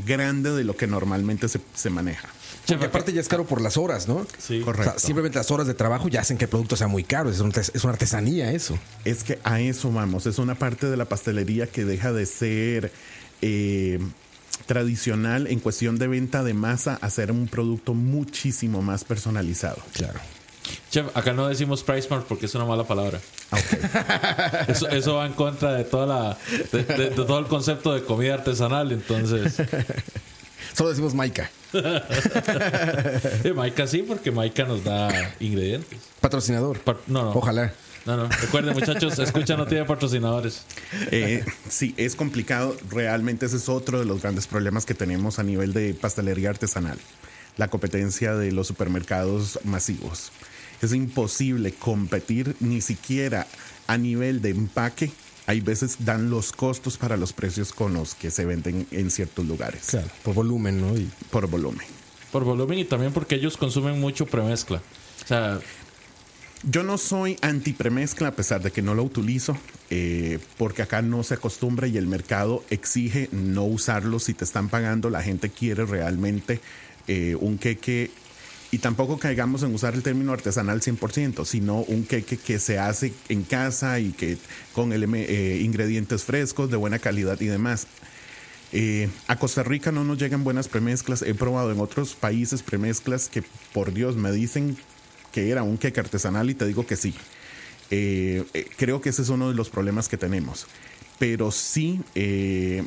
[0.05, 2.29] grande de lo que normalmente se, se maneja.
[2.67, 4.27] Porque aparte ya es caro por las horas, ¿no?
[4.39, 4.61] Sí.
[4.61, 4.91] Correcto.
[4.97, 7.31] O sea, simplemente las horas de trabajo ya hacen que el producto sea muy caro.
[7.31, 8.79] Es, un- es una artesanía eso.
[9.05, 10.27] Es que a eso vamos.
[10.27, 12.93] Es una parte de la pastelería que deja de ser
[13.43, 14.01] eh,
[14.67, 19.79] tradicional en cuestión de venta de masa a ser un producto muchísimo más personalizado.
[19.93, 20.19] Claro.
[20.91, 23.21] Chef, acá no decimos Price Mart porque es una mala palabra.
[24.67, 26.39] Eso, eso va en contra de toda la
[26.73, 28.91] de, de- de todo el concepto de comida artesanal.
[28.91, 29.55] Entonces,
[30.77, 31.51] Solo decimos Maika.
[31.73, 35.09] eh, Maika sí, porque Maika nos da
[35.41, 35.99] ingredientes.
[36.21, 36.81] Patrocinador.
[36.81, 37.31] Pa- no, no.
[37.31, 37.73] Ojalá.
[38.05, 38.29] No, no.
[38.29, 40.65] Recuerden, muchachos, escucha, no tiene patrocinadores.
[41.11, 42.77] Eh, sí, es complicado.
[42.91, 46.99] Realmente ese es otro de los grandes problemas que tenemos a nivel de pastelería artesanal.
[47.57, 50.31] La competencia de los supermercados masivos.
[50.83, 53.47] Es imposible competir ni siquiera
[53.87, 55.11] a nivel de empaque.
[55.47, 59.47] Hay veces dan los costos para los precios con los que se venden en ciertos
[59.47, 60.09] lugares Claro.
[60.23, 60.97] Por volumen, ¿no?
[60.97, 61.87] Y por volumen.
[62.33, 64.83] Por volumen y también porque ellos consumen mucho premezcla.
[65.25, 65.61] O sea,
[66.65, 69.57] Yo no soy anti premezcla a pesar de que no lo utilizo,
[69.91, 74.19] eh, porque acá no se acostumbra y el mercado exige no usarlo.
[74.19, 76.61] Si te están pagando, la gente quiere realmente
[77.07, 78.11] eh, un queque.
[78.71, 83.13] Y tampoco caigamos en usar el término artesanal 100%, sino un queque que se hace
[83.29, 84.39] en casa y que
[84.73, 87.87] con eh, ingredientes frescos, de buena calidad y demás.
[88.73, 91.23] Eh, a Costa Rica no nos llegan buenas premezclas.
[91.23, 94.77] He probado en otros países premezclas que, por Dios, me dicen
[95.33, 97.15] que era un queque artesanal y te digo que sí.
[97.91, 100.67] Eh, eh, creo que ese es uno de los problemas que tenemos.
[101.19, 102.85] Pero sí, eh,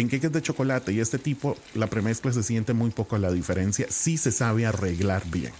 [0.00, 3.86] en queques de chocolate y este tipo, la premezcla se siente muy poco la diferencia.
[3.90, 5.52] Sí se sabe arreglar bien.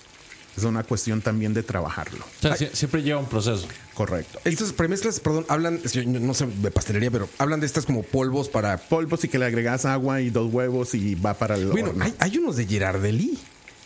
[0.57, 2.24] Es una cuestión también de trabajarlo.
[2.24, 3.66] o sea, sie- siempre lleva un proceso.
[3.94, 4.40] Correcto.
[4.44, 8.76] estas premezclas, perdón, hablan, no sé de pastelería, pero hablan de estas como polvos para.
[8.79, 12.05] Polvos y que le agregas agua y dos huevos y va para el Bueno, horno.
[12.05, 13.38] hay, hay unos de Girardelli.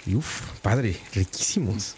[0.07, 1.97] Y uf, padre, riquísimos.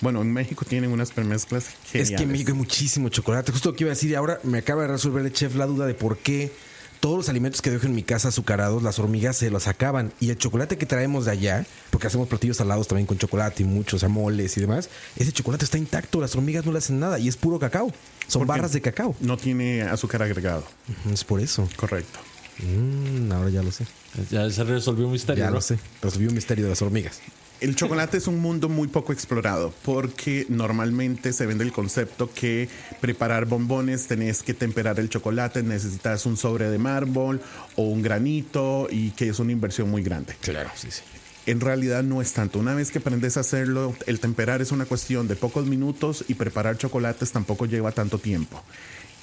[0.00, 2.10] Bueno, en México tienen unas premezclas geniales.
[2.12, 3.50] Es que en México hay muchísimo chocolate.
[3.52, 5.66] Justo lo que iba a decir, y ahora me acaba de resolver el chef la
[5.66, 6.52] duda de por qué
[7.00, 10.12] todos los alimentos que dejo en mi casa azucarados, las hormigas se los acaban.
[10.20, 13.66] Y el chocolate que traemos de allá, porque hacemos platillos salados también con chocolate y
[13.66, 17.28] muchos amoles y demás, ese chocolate está intacto, las hormigas no le hacen nada y
[17.28, 17.92] es puro cacao.
[18.26, 19.14] Son Porque barras de cacao.
[19.20, 20.64] No tiene azúcar agregado.
[21.10, 21.68] Es por eso.
[21.76, 22.18] Correcto.
[22.58, 23.86] Mm, ahora ya lo sé.
[24.30, 25.44] Ya se resolvió un misterio.
[25.44, 25.56] Ya ¿no?
[25.56, 25.78] lo sé.
[26.02, 27.20] Resolví un misterio de las hormigas.
[27.60, 32.68] El chocolate es un mundo muy poco explorado porque normalmente se vende el concepto que
[33.00, 37.40] preparar bombones tenés que temperar el chocolate, necesitas un sobre de mármol
[37.74, 40.36] o un granito y que es una inversión muy grande.
[40.40, 41.02] Claro, sí, sí.
[41.46, 42.60] En realidad no es tanto.
[42.60, 46.34] Una vez que aprendes a hacerlo, el temperar es una cuestión de pocos minutos y
[46.34, 48.62] preparar chocolates tampoco lleva tanto tiempo.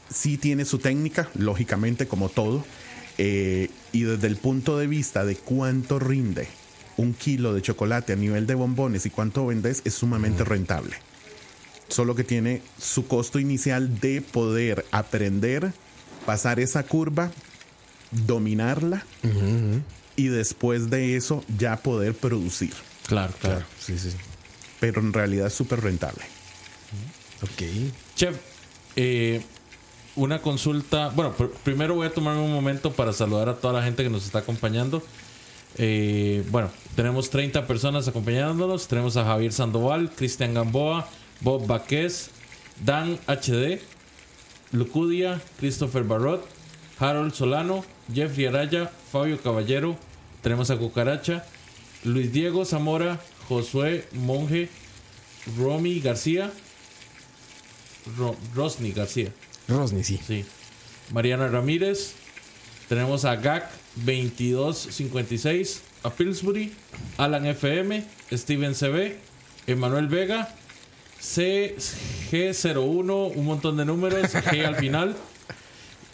[0.10, 2.66] Sí tiene su técnica, lógicamente, como todo.
[3.18, 6.50] eh, y desde el punto de vista de cuánto rinde
[6.98, 10.96] un kilo de chocolate a nivel de bombones y cuánto vendes, es sumamente rentable.
[11.88, 15.74] Solo que tiene su costo inicial de poder aprender,
[16.26, 17.32] pasar esa curva,
[18.12, 19.06] dominarla
[20.16, 22.74] y después de eso ya poder producir.
[23.08, 23.66] Claro, claro.
[23.80, 24.18] Sí, sí, sí.
[24.80, 26.24] Pero en realidad es súper rentable.
[27.42, 27.62] Ok.
[28.16, 28.36] Chef,
[28.96, 29.42] eh,
[30.16, 31.10] una consulta.
[31.10, 34.10] Bueno, pr- primero voy a tomarme un momento para saludar a toda la gente que
[34.10, 35.04] nos está acompañando.
[35.78, 38.88] Eh, bueno, tenemos 30 personas acompañándonos.
[38.88, 41.08] Tenemos a Javier Sandoval, Cristian Gamboa,
[41.42, 42.30] Bob Baquez,
[42.84, 43.80] Dan HD,
[44.72, 46.46] Lucudia, Christopher Barrot,
[47.00, 47.84] Harold Solano,
[48.14, 49.98] Jeffrey Araya, Fabio Caballero.
[50.42, 51.46] Tenemos a Cucaracha,
[52.04, 54.70] Luis Diego Zamora, Josué Monje,
[55.58, 56.52] Romy García.
[58.18, 59.32] Ro- Rosny García.
[59.68, 60.20] Rosny, sí.
[60.26, 60.46] Sí.
[61.12, 62.14] Mariana Ramírez.
[62.88, 65.82] Tenemos a GAC 2256.
[66.04, 66.74] A Pillsbury.
[67.18, 68.04] Alan FM.
[68.32, 69.18] Steven CB.
[69.68, 70.50] Emanuel Vega.
[71.22, 73.34] CG01.
[73.36, 74.34] Un montón de números.
[74.34, 75.16] G al final.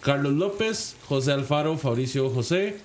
[0.02, 0.96] Carlos López.
[1.08, 1.78] José Alfaro.
[1.78, 2.78] Fabricio José.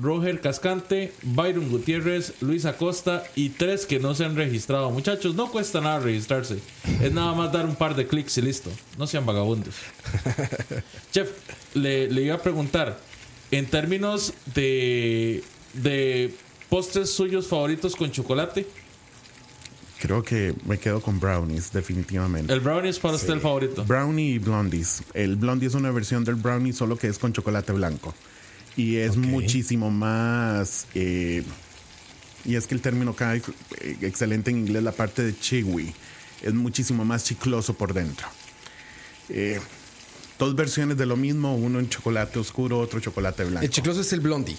[0.00, 4.90] Roger Cascante, Byron Gutiérrez, Luis Acosta y tres que no se han registrado.
[4.90, 6.58] Muchachos, no cuesta nada registrarse.
[7.02, 8.70] Es nada más dar un par de clics y listo.
[8.98, 9.74] No sean vagabundos.
[11.12, 11.30] Chef,
[11.74, 12.98] le, le iba a preguntar,
[13.52, 16.34] en términos de, de
[16.68, 18.66] postres suyos favoritos con chocolate,
[20.00, 22.52] Creo que me quedo con brownies, definitivamente.
[22.52, 23.84] el brownie es para usted el favorito.
[23.84, 25.04] Brownie y blondies.
[25.14, 28.12] El blondie es una versión del brownie solo que es con chocolate blanco.
[28.76, 30.88] Y es muchísimo más...
[30.96, 31.44] eh,
[32.44, 33.42] y es que el término cae
[33.80, 35.94] eh, excelente en inglés, la parte de chewy.
[36.42, 38.26] Es muchísimo más chicloso por dentro.
[39.28, 39.60] Eh,
[40.42, 43.64] dos versiones de lo mismo, uno en chocolate oscuro, otro chocolate blanco.
[43.64, 44.56] El chicloso es el blondie.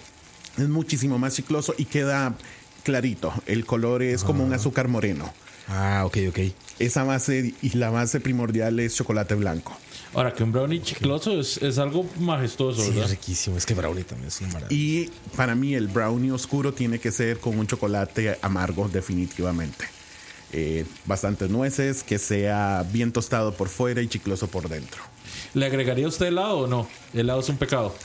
[0.57, 2.35] Es muchísimo más chicloso y queda
[2.83, 3.33] clarito.
[3.47, 5.33] El color es como un azúcar moreno.
[5.67, 6.39] Ah, ok, ok.
[6.79, 9.77] Esa base y la base primordial es chocolate blanco.
[10.13, 13.09] Ahora, que un brownie chicloso es, es algo majestuoso, Sí, es ¿verdad?
[13.11, 13.57] riquísimo.
[13.57, 14.73] Es que brownie también es una maravilla.
[14.81, 19.85] Y para mí el brownie oscuro tiene que ser con un chocolate amargo definitivamente.
[20.51, 25.01] Eh, bastantes nueces, que sea bien tostado por fuera y chicloso por dentro.
[25.53, 26.87] ¿Le agregaría usted helado o no?
[27.13, 27.95] Helado es un pecado.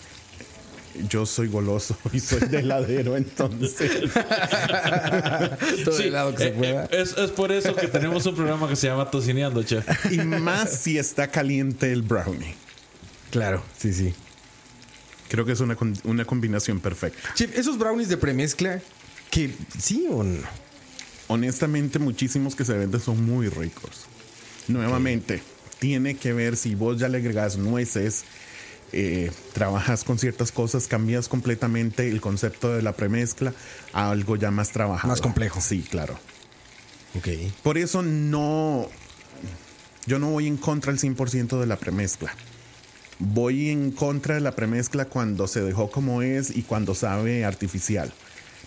[1.09, 3.93] Yo soy goloso y soy de heladero, entonces
[5.85, 6.85] Todo Sí, el helado que eh, se pueda.
[6.85, 9.87] eh, es, es por eso que tenemos un programa que se llama Tocineando, chef.
[10.11, 12.55] y más si está caliente el brownie.
[13.31, 14.15] Claro, sí, sí.
[15.29, 17.35] Creo que es una, una combinación perfecta.
[17.35, 18.81] Chef, esos brownies de premezcla,
[19.31, 20.43] que sí o no.
[21.29, 24.07] Honestamente, muchísimos que se venden son muy ricos.
[24.69, 25.43] Nuevamente,
[25.79, 28.25] tiene que ver si vos ya le agregas nueces,
[28.93, 33.53] eh, trabajas con ciertas cosas, cambias completamente el concepto de la premezcla
[33.93, 35.09] a algo ya más trabajado.
[35.09, 35.61] Más complejo.
[35.61, 36.19] Sí, claro.
[37.17, 37.29] Ok.
[37.63, 38.89] Por eso no.
[40.07, 42.35] Yo no voy en contra al 100% de la premezcla.
[43.19, 48.13] Voy en contra de la premezcla cuando se dejó como es y cuando sabe artificial.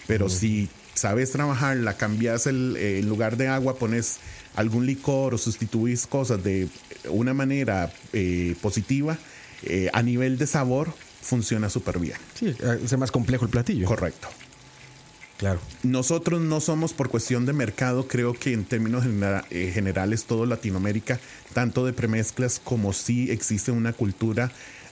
[0.07, 4.19] Pero si sabes trabajarla, cambias el en lugar de agua, pones
[4.55, 6.67] algún licor o sustituís cosas de
[7.09, 9.17] una manera eh, positiva,
[9.63, 12.17] eh, a nivel de sabor, funciona súper bien.
[12.33, 13.85] Sí, es más complejo el platillo.
[13.85, 14.27] Correcto.
[15.37, 15.59] Claro.
[15.81, 20.45] Nosotros no somos por cuestión de mercado, creo que en términos genera- eh, generales todo
[20.45, 21.19] Latinoamérica,
[21.53, 24.51] tanto de premezclas como sí existe una cultura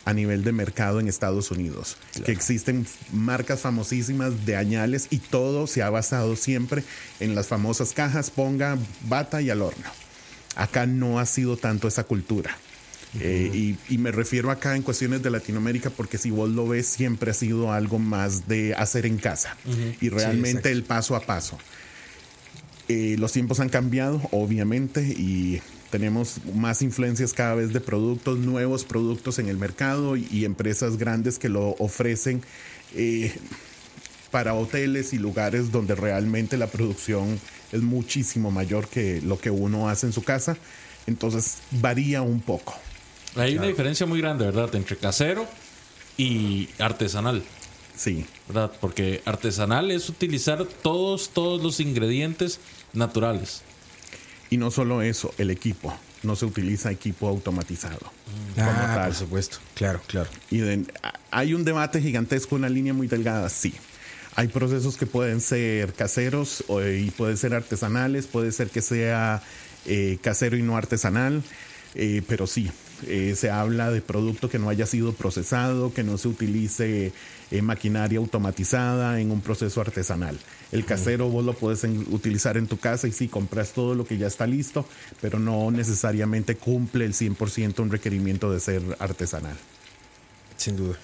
[0.09, 1.95] a nivel de mercado en Estados Unidos,
[2.25, 6.83] que existen marcas famosísimas de añales y todo se ha basado siempre
[7.19, 9.85] en las famosas cajas, ponga, bata y al horno.
[10.55, 12.57] Acá no ha sido tanto esa cultura.
[13.19, 16.85] Eh, y, y me refiero acá en cuestiones de Latinoamérica porque si vos lo ves
[16.87, 19.57] siempre ha sido algo más de hacer en casa
[19.99, 21.57] y realmente el paso a paso.
[22.87, 28.83] Eh, los tiempos han cambiado, obviamente, y tenemos más influencias cada vez de productos, nuevos
[28.83, 32.41] productos en el mercado y, y empresas grandes que lo ofrecen
[32.95, 33.33] eh,
[34.31, 37.39] para hoteles y lugares donde realmente la producción
[37.71, 40.57] es muchísimo mayor que lo que uno hace en su casa.
[41.07, 42.75] Entonces varía un poco.
[43.35, 44.73] Hay una diferencia muy grande, ¿verdad?
[44.75, 45.45] Entre casero
[46.17, 47.43] y artesanal,
[47.99, 48.71] Sí, ¿verdad?
[48.79, 52.61] Porque artesanal es utilizar todos, todos los ingredientes
[52.93, 53.61] naturales.
[54.49, 55.93] Y no solo eso, el equipo.
[56.23, 57.99] No se utiliza equipo automatizado.
[58.55, 59.05] como Ah, tal.
[59.07, 59.57] por supuesto.
[59.73, 60.29] Claro, claro.
[60.51, 60.85] Y de-
[61.31, 63.73] hay un debate gigantesco, una línea muy delgada, sí.
[64.35, 69.41] Hay procesos que pueden ser caseros o- y pueden ser artesanales, puede ser que sea
[69.85, 71.41] eh, casero y no artesanal,
[71.95, 72.69] eh, pero sí,
[73.07, 77.11] eh, se habla de producto que no haya sido procesado, que no se utilice
[77.51, 80.37] eh, maquinaria automatizada en un proceso artesanal.
[80.71, 84.05] El casero vos lo puedes en- utilizar en tu casa y sí, compras todo lo
[84.05, 84.85] que ya está listo,
[85.21, 89.57] pero no necesariamente cumple el 100% un requerimiento de ser artesanal.
[90.57, 90.97] Sin duda.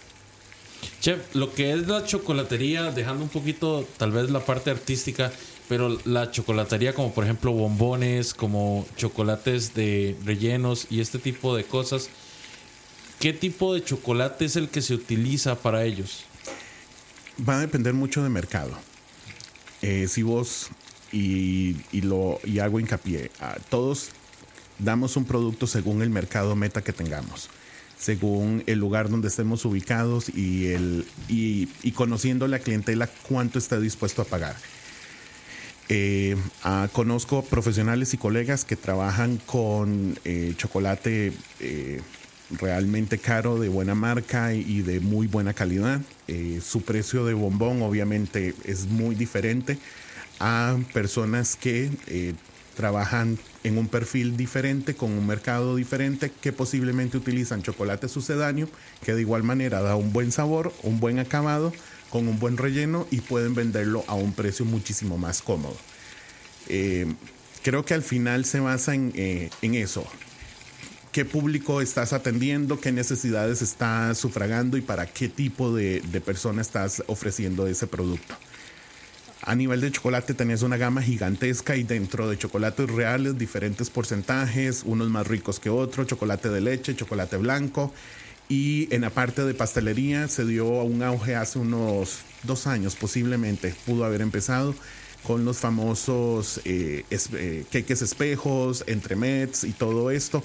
[1.02, 5.32] Chef, lo que es la chocolatería, dejando un poquito tal vez la parte artística,
[5.68, 11.64] pero la chocolatería como por ejemplo bombones, como chocolates de rellenos y este tipo de
[11.64, 12.10] cosas,
[13.20, 16.26] ¿qué tipo de chocolate es el que se utiliza para ellos?
[17.48, 18.72] Va a depender mucho de mercado.
[19.82, 20.70] Eh, si vos,
[21.12, 24.10] y, y lo, y hago hincapié, a todos
[24.80, 27.50] damos un producto según el mercado meta que tengamos,
[27.98, 34.22] según el lugar donde estemos ubicados y, el, y conociendo la clientela cuánto está dispuesto
[34.22, 34.56] a pagar.
[35.88, 42.02] Eh, ah, conozco profesionales y colegas que trabajan con eh, chocolate eh,
[42.50, 46.02] realmente caro, de buena marca y de muy buena calidad.
[46.62, 49.78] su precio de bombón obviamente es muy diferente
[50.40, 51.92] a personas que
[52.76, 58.68] trabajan en un perfil diferente, con un mercado diferente, que posiblemente utilizan chocolate sucedáneo,
[59.04, 61.74] que de igual manera da un buen sabor, un buen acabado,
[62.10, 65.78] con un buen relleno y pueden venderlo a un precio muchísimo más cómodo.
[66.68, 67.14] Eh,
[67.64, 70.06] creo que al final se basa en, eh, eso.
[71.12, 72.80] ¿Qué público estás atendiendo?
[72.80, 74.78] ¿Qué necesidades estás sufragando?
[74.78, 78.36] ¿Y para qué tipo de, de persona estás ofreciendo ese producto?
[79.42, 84.82] A nivel de chocolate tenés una gama gigantesca y dentro de chocolates reales diferentes porcentajes,
[84.84, 87.94] unos más ricos que otros, chocolate de leche, chocolate blanco.
[88.48, 93.74] Y en la parte de pastelería se dio un auge hace unos dos años posiblemente,
[93.86, 94.76] pudo haber empezado
[95.24, 100.44] con los famosos eh, eh queques espejos, entremets y todo esto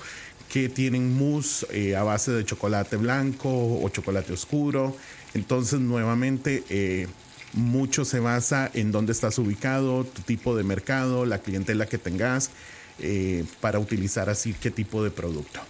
[0.51, 4.97] que tienen mousse eh, a base de chocolate blanco o chocolate oscuro.
[5.33, 7.07] Entonces nuevamente eh,
[7.53, 12.51] mucho se basa en dónde estás ubicado, tu tipo de mercado, la clientela que tengas,
[12.99, 15.61] eh, para utilizar así qué tipo de producto.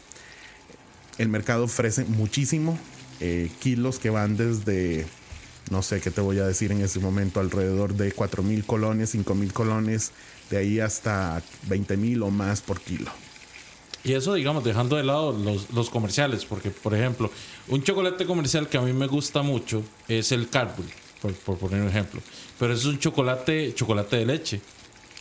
[1.20, 2.78] El mercado ofrece muchísimo,
[3.20, 5.06] eh, kilos que van desde,
[5.68, 9.11] no sé qué te voy a decir en ese momento, alrededor de 4 mil colones,
[9.11, 10.12] 5 mil colones,
[10.48, 13.11] de ahí hasta 20 mil o más por kilo.
[14.02, 17.30] Y eso, digamos, dejando de lado los, los, comerciales, porque, por ejemplo,
[17.68, 20.88] un chocolate comercial que a mí me gusta mucho es el Carbury
[21.20, 22.22] por, poner un ejemplo.
[22.59, 24.62] Pero es un chocolate, chocolate de leche.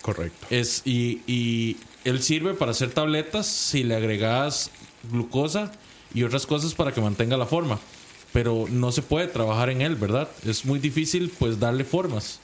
[0.01, 0.47] Correcto.
[0.49, 4.71] Es, y, y él sirve para hacer tabletas si le agregas
[5.11, 5.73] glucosa
[6.13, 7.79] y otras cosas para que mantenga la forma.
[8.33, 10.29] Pero no se puede trabajar en él, ¿verdad?
[10.45, 12.39] Es muy difícil pues darle formas.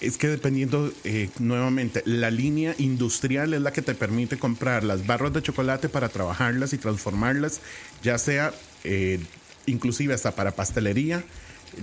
[0.00, 5.06] Es que dependiendo, eh, nuevamente, la línea industrial es la que te permite comprar las
[5.06, 7.60] barras de chocolate para trabajarlas y transformarlas,
[8.02, 9.20] ya sea eh,
[9.66, 11.22] inclusive hasta para pastelería,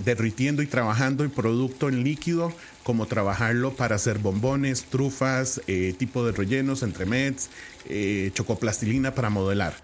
[0.04, 6.24] derritiendo y trabajando el producto en líquido, como trabajarlo para hacer bombones, trufas, eh, tipo
[6.24, 7.50] de rellenos, entremets,
[7.86, 9.74] eh, chocoplastilina para modelar.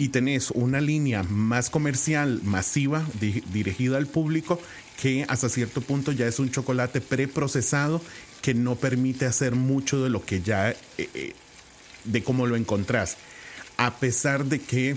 [0.00, 4.58] Y tenés una línea más comercial, masiva, dirigida al público,
[4.98, 8.00] que hasta cierto punto ya es un chocolate preprocesado
[8.40, 11.34] que no permite hacer mucho de lo que ya, eh,
[12.04, 13.18] de cómo lo encontrás.
[13.76, 14.96] A pesar de que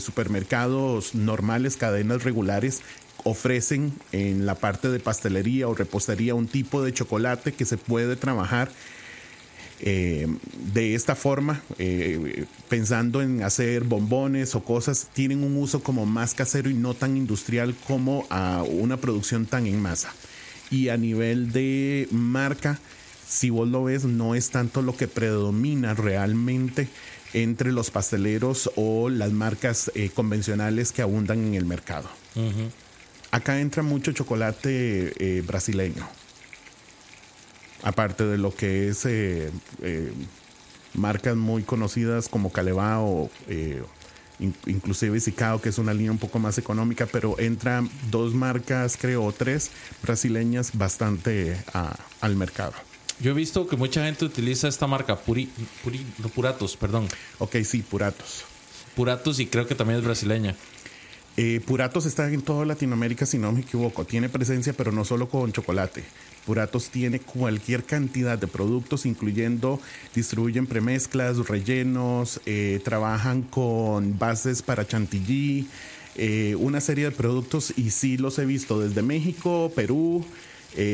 [0.00, 2.82] supermercados normales, cadenas regulares,
[3.22, 8.16] ofrecen en la parte de pastelería o repostería un tipo de chocolate que se puede
[8.16, 8.72] trabajar
[9.82, 10.26] eh,
[10.72, 16.34] de esta forma, eh, pensando en hacer bombones o cosas, tienen un uso como más
[16.34, 20.12] casero y no tan industrial como a una producción tan en masa.
[20.70, 22.78] Y a nivel de marca,
[23.26, 26.88] si vos lo ves, no es tanto lo que predomina realmente
[27.32, 32.08] entre los pasteleros o las marcas eh, convencionales que abundan en el mercado.
[33.30, 36.08] Acá entra mucho chocolate eh, brasileño.
[37.82, 39.50] Aparte de lo que es eh,
[39.82, 40.12] eh,
[40.94, 43.30] marcas muy conocidas como Calebao,
[44.66, 49.32] inclusive Sicao, que es una línea un poco más económica, pero entran dos marcas, creo,
[49.32, 49.70] tres
[50.02, 51.56] brasileñas bastante
[52.20, 52.74] al mercado.
[53.20, 55.50] Yo he visto que mucha gente utiliza esta marca, Puri,
[56.34, 57.06] Puratos, perdón.
[57.38, 58.44] Ok, sí, Puratos.
[58.96, 60.56] Puratos y creo que también es brasileña.
[61.36, 64.06] Eh, Puratos está en toda Latinoamérica, si no me equivoco.
[64.06, 66.02] Tiene presencia, pero no solo con chocolate.
[66.46, 69.80] Puratos tiene cualquier cantidad de productos, incluyendo
[70.14, 75.68] distribuyen premezclas, rellenos, eh, trabajan con bases para chantilly,
[76.16, 80.24] eh, una serie de productos y sí los he visto desde México, Perú,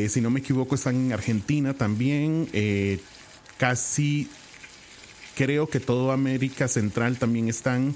[0.09, 2.49] si no me equivoco están en Argentina también,
[3.59, 4.27] casi
[5.37, 7.95] creo que toda América Central también están.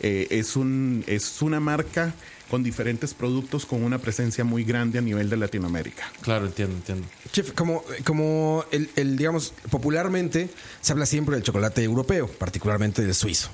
[0.00, 2.14] Eh, es, un, es una marca
[2.48, 6.04] con diferentes productos con una presencia muy grande a nivel de Latinoamérica.
[6.22, 7.06] Claro, entiendo, entiendo.
[7.30, 13.50] Chef, como, como el, digamos, popularmente se habla siempre del chocolate europeo, particularmente del suizo.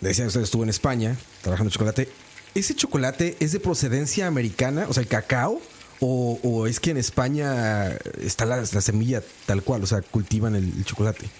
[0.00, 2.08] Decían que usted estuvo en España trabajando chocolate.
[2.54, 5.60] ¿Ese chocolate es de procedencia americana, o sea, el cacao?
[6.04, 11.30] ¿O, es que en España está la, semilla tal cual, o sea, cultivan el chocolate?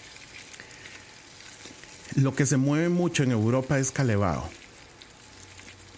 [2.14, 4.48] Lo que se mueve mucho en Europa es Calebao.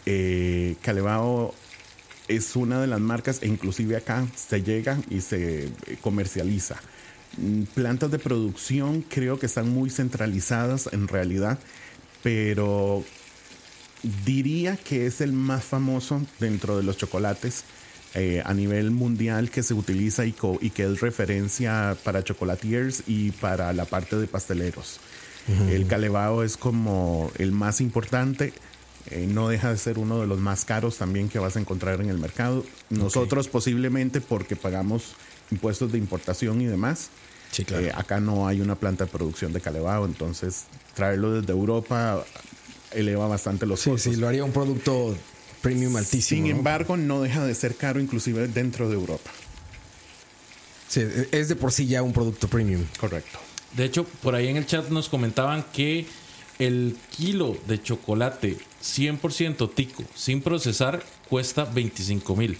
[0.07, 1.55] Eh, Calebao
[2.29, 5.69] es una de las marcas, e inclusive acá se llega y se
[6.01, 6.77] comercializa.
[7.37, 11.59] Mm, plantas de producción creo que están muy centralizadas en realidad,
[12.23, 13.05] pero
[14.25, 17.65] diría que es el más famoso dentro de los chocolates
[18.15, 23.73] eh, a nivel mundial que se utiliza y que es referencia para chocolatiers y para
[23.73, 25.01] la parte de pasteleros.
[25.69, 28.55] El calebao es como el más importante.
[29.11, 32.01] Eh, no deja de ser uno de los más caros también que vas a encontrar
[32.01, 32.65] en el mercado.
[32.91, 35.15] Nosotros posiblemente porque pagamos
[35.51, 37.09] impuestos de importación y demás.
[37.51, 37.87] Sí, claro.
[37.87, 42.25] Eh, acá no hay una planta de producción de calebao, entonces traerlo desde Europa
[42.93, 44.15] eleva bastante los Sí, costos.
[44.15, 45.17] sí, lo haría un producto
[45.61, 46.39] premium altísimo.
[46.43, 46.57] Sin ¿no?
[46.59, 49.31] embargo, no deja de ser caro inclusive dentro de Europa.
[50.89, 51.03] Sí,
[51.33, 52.83] es de por sí ya un producto premium.
[53.01, 53.39] Correcto.
[53.77, 56.07] De hecho, por ahí en el chat nos comentaban que
[56.59, 62.59] el kilo de chocolate 100% tico sin procesar cuesta 25 mil.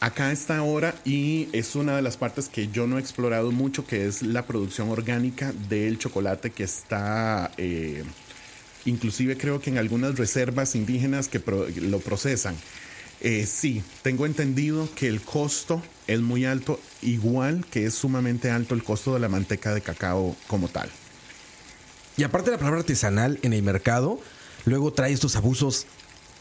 [0.00, 3.86] Acá está ahora y es una de las partes que yo no he explorado mucho,
[3.86, 8.04] que es la producción orgánica del chocolate que está, eh,
[8.84, 12.54] inclusive creo que en algunas reservas indígenas que pro- lo procesan.
[13.22, 18.74] Eh, sí, tengo entendido que el costo es muy alto, igual que es sumamente alto
[18.74, 20.90] el costo de la manteca de cacao como tal.
[22.16, 24.20] Y aparte de la palabra artesanal en el mercado,
[24.64, 25.86] luego trae estos abusos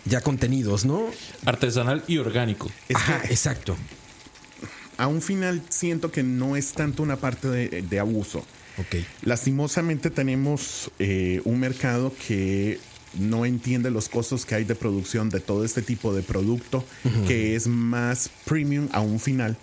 [0.05, 1.03] ya contenidos, ¿no?
[1.45, 2.69] Artesanal y orgánico.
[2.89, 3.75] Es Ajá, que exacto.
[4.97, 8.39] a un final siento que no es tanto una parte de, de abuso.
[8.77, 8.97] Ok.
[9.23, 12.79] Lastimosamente tenemos eh, un mercado que
[13.13, 16.83] no entiende los costos que hay de producción de todo este tipo de producto,
[17.27, 19.55] que es más premium a un final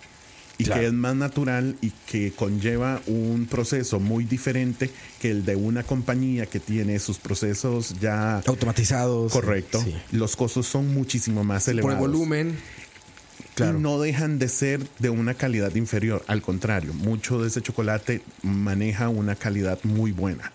[0.61, 0.81] y Claro.
[0.81, 4.89] que es más natural y que conlleva un proceso muy diferente
[5.19, 9.31] que el de una compañía que tiene sus procesos ya Automatizados.
[9.31, 9.81] correcto.
[9.83, 9.95] Sí.
[10.11, 11.95] Los costos son muchísimo más Por elevados.
[11.95, 12.57] el volumen.
[13.55, 13.77] Claro.
[13.79, 16.23] Y no dejan de ser de una calidad inferior.
[16.27, 20.51] Al contrario, mucho de ese chocolate maneja una calidad muy buena.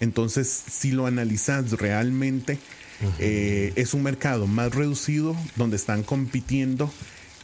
[0.00, 2.58] Entonces, si lo analizas realmente,
[3.18, 6.90] eh, es un mercado más reducido donde están compitiendo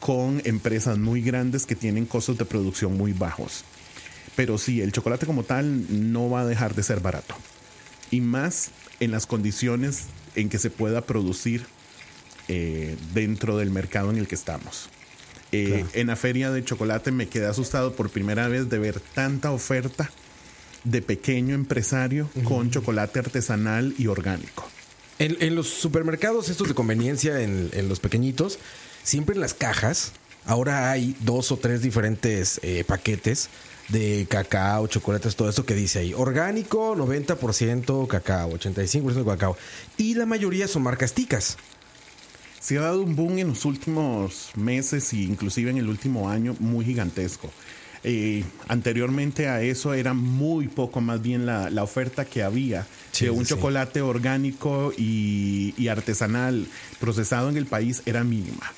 [0.01, 3.64] con empresas muy grandes que tienen costos de producción muy bajos.
[4.34, 7.34] Pero sí, el chocolate como tal no va a dejar de ser barato.
[8.11, 11.66] Y más en las condiciones en que se pueda producir
[12.48, 14.88] eh, dentro del mercado en el que estamos.
[15.53, 19.51] Eh, En la feria de chocolate me quedé asustado por primera vez de ver tanta
[19.51, 20.11] oferta
[20.84, 24.68] de pequeño empresario con chocolate artesanal y orgánico.
[25.18, 28.59] En, en los supermercados, estos de conveniencia, en, en los pequeñitos,
[29.03, 30.12] siempre en las cajas,
[30.46, 33.48] ahora hay dos o tres diferentes eh, paquetes
[33.88, 36.14] de cacao, chocolates, todo esto que dice ahí.
[36.14, 39.57] Orgánico, 90% cacao, 85% cacao.
[39.96, 41.57] Y la mayoría son marcas ticas.
[42.61, 46.55] Se ha dado un boom en los últimos meses e inclusive en el último año
[46.61, 47.51] muy gigantesco.
[48.03, 53.26] Eh, anteriormente a eso era muy poco más bien la, la oferta que había Sí,
[53.26, 56.66] de un sí, chocolate orgánico y, y artesanal
[56.98, 58.72] procesado en el país era mínima.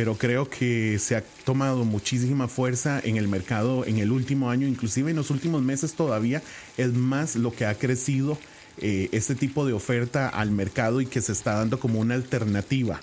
[0.00, 4.66] Pero creo que se ha tomado muchísima fuerza en el mercado en el último año,
[4.66, 6.42] inclusive en los últimos meses todavía
[6.78, 8.38] es más lo que ha crecido
[8.78, 12.98] eh, este tipo de oferta al mercado y que se está dando como una alternativa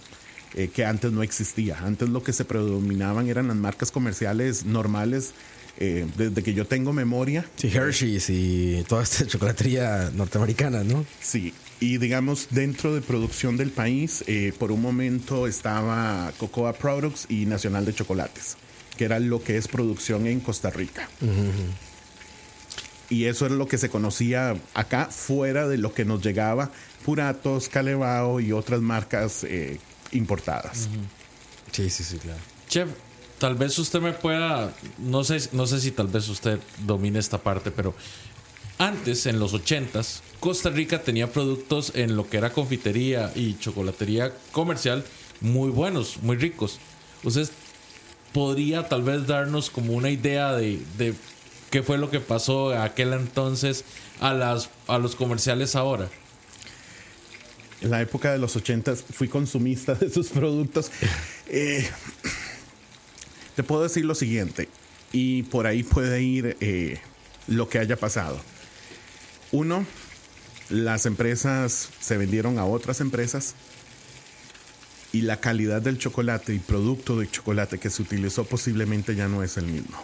[0.55, 1.77] eh, que antes no existía.
[1.83, 5.35] Antes lo que se predominaban eran las marcas comerciales normales.
[5.79, 11.05] eh, desde que yo tengo memoria, Sí, Hershey's y toda esta chocolatería norteamericana, ¿no?
[11.21, 17.27] Sí, y digamos dentro de producción del país, eh, por un momento estaba Cocoa Products
[17.29, 18.57] y Nacional de Chocolates,
[18.97, 21.07] que era lo que es producción en Costa Rica.
[23.09, 26.71] Y eso era lo que se conocía acá, fuera de lo que nos llegaba
[27.05, 29.79] Puratos, Calebao y otras marcas eh,
[30.11, 30.89] importadas.
[31.71, 32.39] Sí, sí, sí, claro.
[32.67, 32.89] Chef,
[33.37, 37.37] tal vez usted me pueda, no sé, no sé si tal vez usted domine esta
[37.37, 37.95] parte, pero
[38.77, 44.33] antes, en los 80s, Costa Rica tenía productos en lo que era confitería y chocolatería
[44.51, 45.03] comercial
[45.41, 46.79] muy buenos, muy ricos.
[47.23, 47.49] Usted
[48.33, 51.13] podría tal vez darnos como una idea de, de
[51.71, 53.83] qué fue lo que pasó aquel entonces
[54.19, 56.09] a, las, a los comerciales ahora.
[57.81, 60.91] En la época de los 80 fui consumista de sus productos.
[61.49, 61.87] Eh,
[63.55, 64.67] te puedo decir lo siguiente,
[65.11, 66.99] y por ahí puede ir eh,
[67.47, 68.39] lo que haya pasado.
[69.51, 69.85] Uno,
[70.69, 73.55] las empresas se vendieron a otras empresas
[75.13, 79.43] y la calidad del chocolate y producto de chocolate que se utilizó posiblemente ya no
[79.43, 79.97] es el mismo.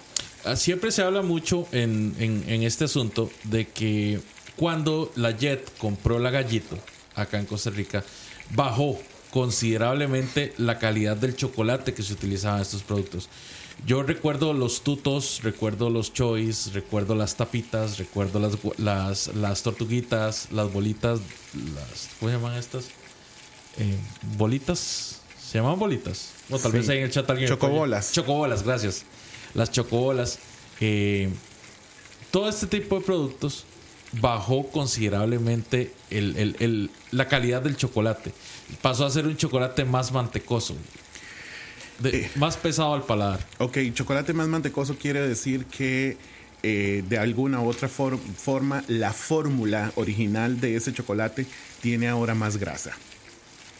[0.45, 4.19] Ah, Siempre se habla mucho en, en- en este asunto de que
[4.55, 6.77] cuando la Jet compró la gallito
[7.15, 8.03] acá en Costa Rica,
[8.55, 13.29] bajó considerablemente la calidad del chocolate que se utilizaba en estos productos.
[13.85, 20.47] Yo recuerdo los tutos, recuerdo los choice, recuerdo las tapitas, recuerdo las, las, las tortuguitas,
[20.51, 21.19] las bolitas,
[21.75, 22.85] las, ¿cómo se llaman estas?
[23.77, 23.97] Eh,
[24.37, 26.29] bolitas, ¿Se llaman bolitas?
[26.49, 26.77] O tal Sí.
[26.77, 27.47] vez ahí en el chat alguien.
[27.49, 28.11] Chocobolas.
[28.13, 29.03] Chocobolas, gracias.
[29.53, 30.39] Las chocobolas.
[30.79, 31.29] eh,
[32.31, 33.63] todo este tipo de productos
[34.13, 38.33] bajó considerablemente el- el- el- la calidad del chocolate.
[38.81, 40.75] Pasó a ser un chocolate más mantecoso.
[41.99, 43.39] De- más pesado al paladar.
[43.59, 46.17] Ok, chocolate más mantecoso quiere decir que
[46.65, 51.45] eh, de alguna u otra for- forma la fórmula original de ese chocolate
[51.81, 52.91] tiene ahora más grasa.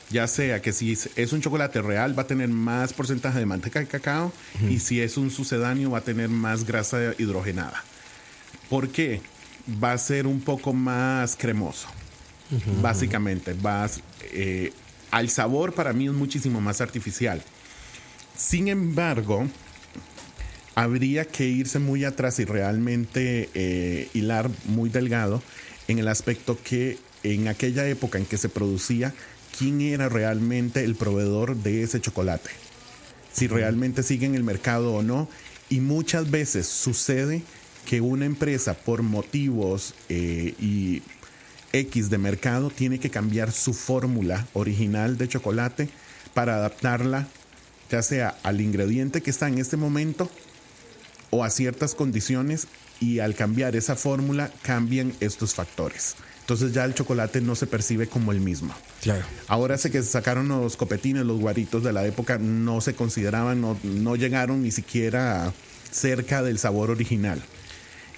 [0.09, 3.80] Ya sea que si es- un chocolate real va a tener más porcentaje de manteca
[3.80, 4.34] de cacao
[4.70, 7.84] y si es un sucedáneo va a tener más grasa hidrogenada.
[8.70, 9.22] ¿Por qué?
[9.82, 11.88] Va a ser un poco más cremoso.
[12.82, 13.89] Básicamente, va a-
[14.34, 14.74] eh,
[15.09, 17.41] al sabor para mí es muchísimo más artificial.
[18.36, 19.47] Sin embargo,
[20.75, 25.41] habría que irse muy atrás y realmente eh, hilar muy delgado
[25.88, 29.13] en el aspecto que en aquella época en que se producía,
[29.57, 32.49] quién era realmente el proveedor de ese chocolate.
[33.31, 35.27] Si realmente sigue en el mercado o no.
[35.69, 37.41] Y muchas veces sucede
[37.86, 41.01] que una empresa por motivos eh, y
[41.71, 45.89] X de mercado tiene que cambiar su fórmula original de chocolate
[46.36, 47.27] para adaptarla
[47.93, 50.27] ya sea al ingrediente que está en este momento
[51.29, 52.67] o a ciertas condiciones
[52.99, 56.15] y al cambiar esa fórmula cambian estos factores.
[56.39, 58.73] Entonces ya el chocolate no se percibe como el mismo.
[59.03, 59.23] Claro.
[59.47, 63.77] Ahora sé que sacaron los copetines, los guaritos de la época, no se consideraban, no,
[63.83, 65.53] no llegaron ni siquiera
[65.91, 67.43] cerca del sabor original.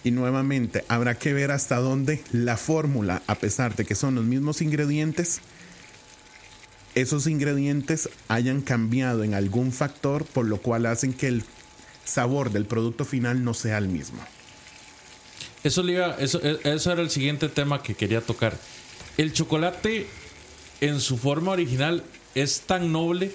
[0.05, 4.23] Y nuevamente, habrá que ver hasta dónde la fórmula, a pesar de que son los
[4.23, 5.41] mismos ingredientes,
[6.95, 11.43] esos ingredientes hayan cambiado en algún factor, por lo cual hacen que el
[12.03, 14.19] sabor del producto final no sea el mismo.
[15.63, 18.57] E- eso era el siguiente tema que quería tocar.
[19.17, 20.07] El chocolate
[20.81, 23.31] en su forma original es tan noble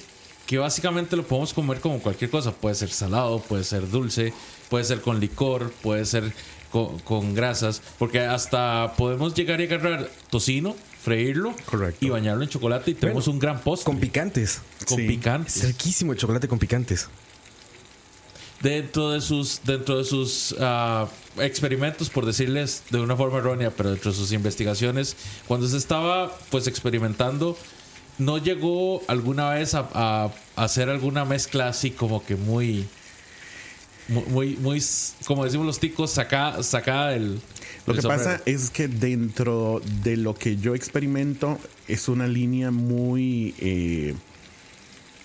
[0.46, 2.52] que básicamente lo podemos comer como cualquier cosa.
[2.52, 4.32] Puede ser salado, puede ser dulce,
[4.68, 6.32] puede ser con licor, puede ser
[6.70, 7.82] con, con grasas.
[7.98, 12.04] Porque hasta podemos llegar y agarrar tocino, freírlo Correcto.
[12.04, 14.60] y bañarlo en chocolate y tenemos Bueno, un gran postre Con con, picantes.
[14.86, 15.06] Sí.
[15.06, 15.56] picantes.
[15.56, 17.08] Es riquísimo el chocolate con picantes.
[18.62, 23.90] dentro de sus dentro de sus ah, experimentos por decirles de una forma errónea pero
[23.90, 25.16] dentro de sus investigaciones
[25.48, 27.56] cuando se estaba pues experimentando
[28.18, 32.86] no llegó alguna vez a, a- a hacer alguna mezcla así como que muy
[34.10, 34.82] muy muy,
[35.24, 37.40] como decimos los ticos sacada sacada del
[37.86, 41.58] Lo que pasa es que dentro de lo que yo experimento
[41.88, 44.14] es una línea muy, eh,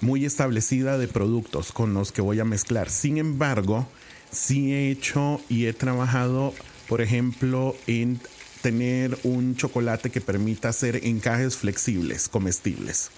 [0.02, 2.90] muy establecida de productos con los que voy a mezclar.
[2.90, 3.88] Sin embargo,
[4.32, 6.54] sí he hecho y he trabajado,
[6.88, 8.20] por ejemplo, en
[8.62, 13.12] tener un chocolate que permita hacer encajes flexibles, comestibles.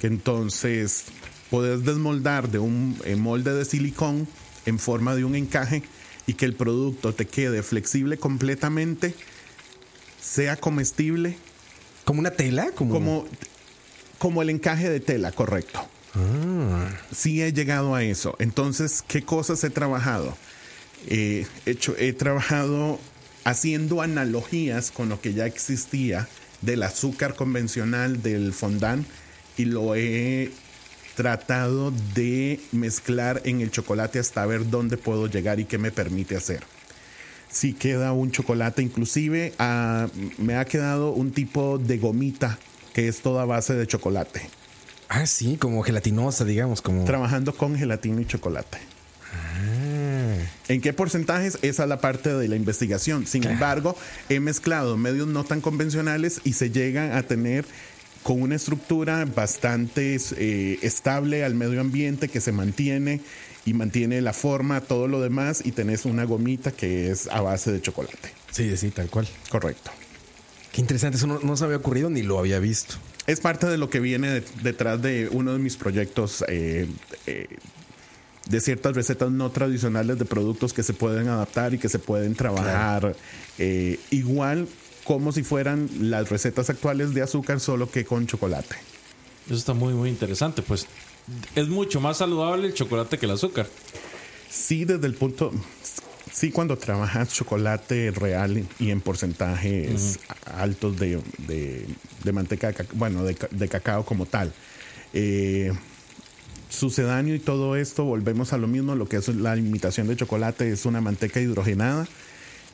[0.00, 1.04] Que entonces
[1.50, 4.28] puedes desmoldar de un eh, molde de silicón
[4.66, 5.82] en forma de un encaje
[6.26, 9.14] y que el producto te quede flexible completamente,
[10.20, 11.36] sea comestible,
[12.06, 12.70] ¿Como una tela?
[12.76, 13.26] Como, como,
[14.18, 15.84] como el encaje de tela, correcto.
[17.12, 18.36] Sí he llegado a eso.
[18.38, 20.36] Entonces, ¿qué cosas he trabajado?
[21.08, 23.00] Eh, he, hecho, he trabajado
[23.42, 26.28] haciendo analogías con lo que ya existía
[26.62, 29.04] del azúcar convencional del fondant
[29.56, 30.52] y lo he
[31.16, 36.36] tratado de mezclar en el chocolate hasta ver dónde puedo llegar y qué me permite
[36.36, 36.62] hacer.
[37.50, 40.08] Si queda un chocolate, inclusive ah,
[40.38, 42.58] me ha quedado un tipo de gomita
[42.92, 44.48] que es toda base de chocolate,
[45.08, 47.04] Ah, sí, como gelatinosa, digamos, como...
[47.04, 48.78] trabajando con gelatina y chocolate.
[50.68, 51.58] ¿En qué porcentajes?
[51.62, 53.24] Esa es la parte de la investigación.
[53.26, 53.96] Sin embargo,
[54.28, 57.64] he mezclado medios no tan convencionales y se llegan a tener
[58.26, 63.20] con una estructura bastante eh, estable al medio ambiente que se mantiene
[63.64, 67.70] y mantiene la forma, todo lo demás, y tenés una gomita que es a base
[67.70, 68.32] de chocolate.
[68.50, 69.28] Sí, sí, tal cual.
[69.48, 69.92] Correcto.
[70.72, 72.96] Qué interesante, eso no, no se había ocurrido ni lo había visto.
[73.28, 76.88] Es parte de lo que viene de- detrás de uno de mis proyectos eh,
[77.28, 77.46] eh,
[78.50, 82.34] de ciertas recetas no tradicionales de productos que se pueden adaptar y que se pueden
[82.34, 83.14] trabajar
[83.58, 84.66] eh, igual
[85.06, 88.76] como si fueran las recetas actuales de azúcar, solo que con chocolate.
[89.46, 90.86] eso está muy muy interesante pues
[91.54, 93.68] es mucho más saludable el chocolate que el azúcar
[94.48, 95.52] Sí, desde el punto,
[96.32, 101.84] sí cuando trabajas chocolate real y en porcentajes altos de, de-
[102.24, 104.52] de manteca, bueno, de, de cacao como tal.
[105.12, 105.72] Eh,
[106.70, 110.70] sucedáneo y todo esto, volvemos a lo mismo, lo que es la imitación de chocolate
[110.70, 112.06] es una manteca hidrogenada.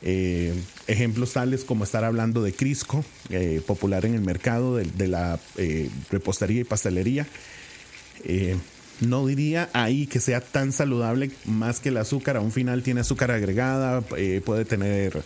[0.05, 0.53] Eh,
[0.87, 5.89] ejemplos tales como estar hablando de Crisco, eh, popular en el mercado de, la eh,
[6.11, 7.25] repostería y pastelería.
[8.99, 12.37] No diría ahí que sea tan saludable más que el azúcar.
[12.37, 15.23] A un final tiene azúcar agregada, puede tener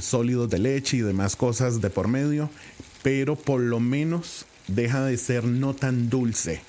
[0.00, 2.48] sólidos de leche y demás cosas de por medio,
[3.02, 6.62] pero por lo menos deja de ser no tan dulce.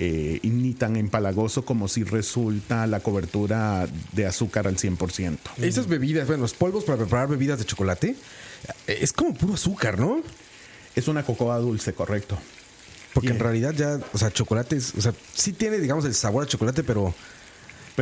[0.00, 5.36] Y ni tan empalagoso como si resulta la cobertura de azúcar al 100%.
[5.58, 8.16] Esas bebidas, bueno, los polvos para preparar bebidas de chocolate,
[8.86, 10.22] es como puro azúcar, ¿no?
[10.96, 12.38] Es una cocoa dulce, correcto.
[13.12, 16.44] Porque en realidad ya, o sea, chocolate es, o sea, sí tiene, digamos, el sabor
[16.44, 17.14] a chocolate, pero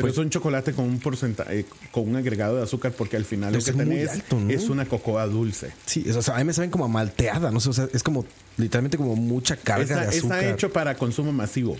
[0.01, 3.25] Pero Pues- es un chocolate con un porcentaje, con un agregado de azúcar, porque al
[3.25, 4.51] final lo que tenés alto, ¿no?
[4.51, 5.73] es una cocoa dulce.
[5.87, 8.03] sí, o sea, a mí me saben como a malteada, no sé, o sea, es
[8.03, 8.25] como
[8.57, 10.39] literalmente como mucha carga Está, de azúcar.
[10.39, 11.77] está hecho para consumo masivo.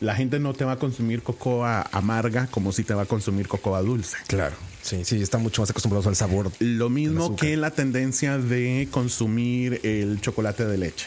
[0.00, 3.46] La gente no te va a consumir cocoa amarga como si te va a consumir
[3.46, 4.16] cocoa dulce.
[4.26, 6.50] Claro, sí, sí, están mucho más acostumbrados al sabor.
[6.58, 11.06] Lo mismo que la tendencia de consumir el chocolate de leche.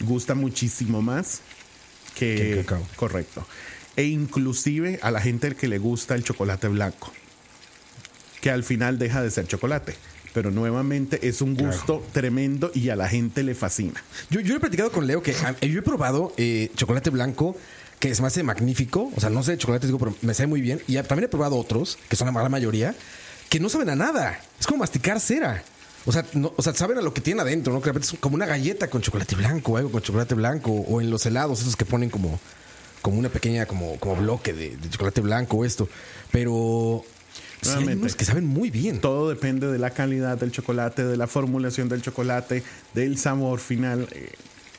[0.00, 1.40] Gusta muchísimo más
[2.14, 2.86] que, Que el cacao.
[2.96, 3.46] Correcto.
[3.96, 7.12] E inclusive a la gente que le gusta el chocolate blanco,
[8.40, 9.94] que al final deja de ser chocolate.
[10.32, 14.02] Pero nuevamente es un gusto tremendo y a la gente le fascina.
[14.30, 17.56] Yo, yo he platicado con Leo que yo he probado eh, chocolate blanco
[18.00, 19.12] que se me hace magnífico.
[19.14, 20.80] O sea, no sé de chocolate, digo, pero me sabe muy bien.
[20.88, 22.94] Y también he probado otros, que son la mala mayoría,
[23.48, 24.40] que no saben a nada.
[24.58, 25.62] Es como masticar cera.
[26.06, 27.80] O sea, no, o sea, saben a lo que tiene adentro, ¿no?
[27.80, 30.72] Que de repente es como una galleta con chocolate blanco, o algo con chocolate blanco,
[30.72, 32.40] o en los helados, esos que ponen como,
[33.02, 35.88] como una pequeña, como, como bloque de, de chocolate blanco esto.
[36.30, 37.04] Pero
[37.62, 39.00] sí hay unos que saben muy bien.
[39.00, 42.62] Todo depende de la calidad del chocolate, de la formulación del chocolate,
[42.94, 44.08] del sabor final.
[44.12, 44.30] eh,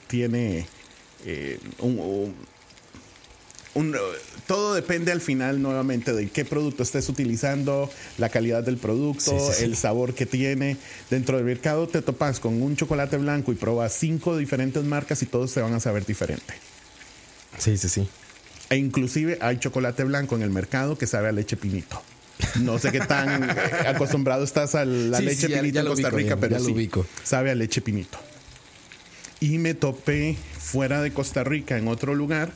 [0.07, 0.67] tiene
[1.25, 2.35] eh, un, un-
[3.73, 3.95] un,
[4.47, 9.37] todo depende al final nuevamente de qué producto estés utilizando, la calidad del producto, Sí,
[9.39, 9.63] sí, sí.
[9.63, 10.75] el sabor que tiene.
[11.09, 15.25] Dentro del mercado te topas con un chocolate blanco y probas cinco diferentes marcas y
[15.25, 16.53] todos te van a saber diferente.
[17.57, 18.07] Sí, sí, sí.
[18.69, 22.01] E inclusive hay chocolate blanco en el mercado que sabe a leche pinito.
[22.61, 23.53] No sé qué tan eh,
[23.87, 26.51] acostumbrado estás a la Sí, leche sí, pinito ya en Costa ubico Rica, bien, pero
[26.53, 27.05] ya lo sí, ubico.
[27.23, 28.17] sabe a leche pinito.
[29.39, 32.51] Y me topé fuera de Costa Rica en otro lugar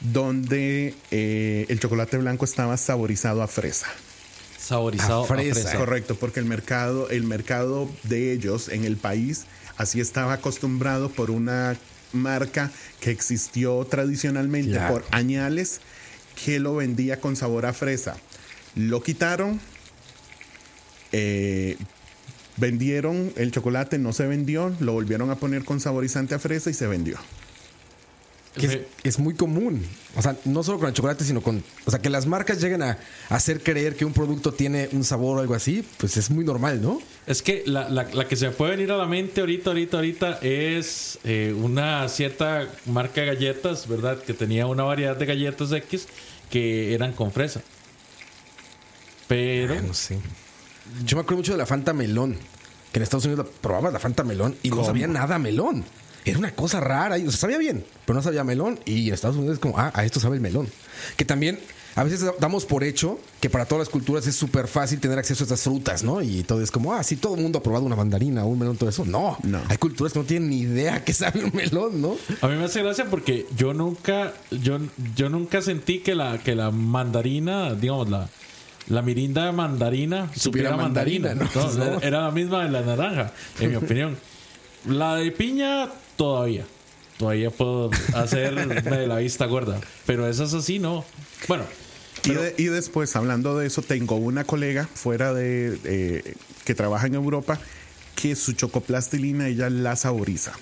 [0.00, 3.88] donde eh, el chocolate blanco estaba saborizado a fresa.
[4.58, 5.60] Saborizado A a fresa.
[5.62, 5.76] fresa.
[5.78, 9.44] Correcto, porque el mercado, el mercado de ellos en el país
[9.76, 11.76] así estaba acostumbrado por una
[12.12, 14.94] marca que existió tradicionalmente Claro.
[14.94, 15.80] por añales
[16.44, 18.16] que lo vendía con sabor a fresa.
[18.74, 19.60] Lo quitaron,
[21.12, 21.76] eh,
[22.56, 26.74] vendieron el chocolate, no se vendió, lo volvieron a poner con saborizante a fresa y
[26.74, 27.18] se vendió.
[28.58, 29.84] Que es, muy común.
[30.16, 31.62] O sea, no solo con el chocolate, sino con.
[31.86, 32.98] O sea, que las marcas lleguen a
[33.30, 36.82] hacer creer que un producto tiene un sabor o algo así, pues es muy normal,
[36.82, 37.00] ¿no?
[37.26, 39.96] Es que la, la- la que se me puede venir a la mente ahorita, ahorita,
[39.98, 44.18] ahorita es eh, una cierta marca de galletas, ¿verdad?
[44.22, 46.06] Que tenía una variedad de galletas X
[46.50, 47.62] que eran con fresa.
[49.26, 50.18] Pero Ah, no sé.
[51.04, 52.36] Yo me acuerdo mucho de la Fanta Melón.
[52.92, 55.84] Que en Estados Unidos la- probabas la Fanta Melón y no sabía nada a melón.
[56.24, 57.18] Era una cosa rara.
[57.18, 58.78] y, O sea, sabía bien, pero no sabía melón.
[58.84, 60.68] Y en Estados Unidos es como, ah, a esto sabe el melón.
[61.16, 61.58] Que también
[61.94, 65.42] a veces damos por hecho que para todas las culturas es súper fácil tener acceso
[65.42, 66.22] a estas frutas, ¿no?
[66.22, 68.58] Y todo es como, ah, sí, todo el mundo ha probado una mandarina o un
[68.58, 69.04] melón, todo eso.
[69.04, 69.60] No, No.
[69.68, 72.16] Hay culturas que no tienen ni idea que sabe un melón, ¿no?
[72.40, 74.78] a mí me hace gracia porque yo nunca, yo,
[75.16, 78.28] yo nunca sentí que la, que la mandarina, digamos, la,
[78.88, 81.34] la mirinda de mandarina supiera mandarina.
[81.34, 81.84] mandarina, ¿no?
[81.94, 84.16] No, Era la misma de la naranja, en mi opinión.
[84.86, 85.88] La de piña,
[86.18, 86.66] todavía.
[87.16, 89.80] Todavía puedo hacerme de la vista gorda.
[90.04, 91.04] Pero esas así, no.
[91.48, 91.64] Bueno,
[92.24, 97.06] Y, de- y después, hablando de eso, tengo una colega fuera de eh, que trabaja
[97.06, 97.58] en Europa
[98.14, 100.52] que su chocoplastilina ella la saboriza.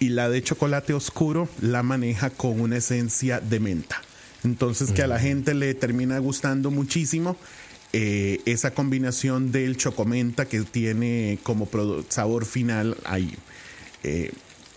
[0.00, 4.00] Y la de chocolate oscuro la maneja con una esencia de menta.
[4.44, 7.36] Entonces que a la gente le termina gustando muchísimo
[7.92, 11.68] eh, esa combinación del chocomenta que tiene como
[12.08, 13.34] sabor final ahí.
[14.04, 14.30] Eh,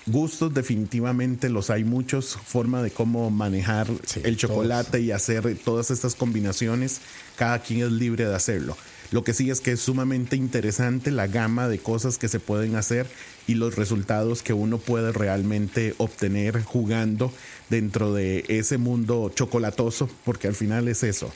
[0.05, 5.91] gustos definitivamente los hay muchos, forma de cómo manejar Sí, el chocolate y hacer todas
[5.91, 7.01] estas combinaciones,
[7.35, 8.77] cada quien es libre de hacerlo.
[9.11, 12.77] Lo que sí es que es sumamente interesante la gama de cosas que se pueden
[12.77, 13.07] hacer
[13.45, 17.33] y los resultados que uno puede realmente obtener jugando
[17.69, 21.31] dentro de ese mundo chocolatoso, porque al final es eso.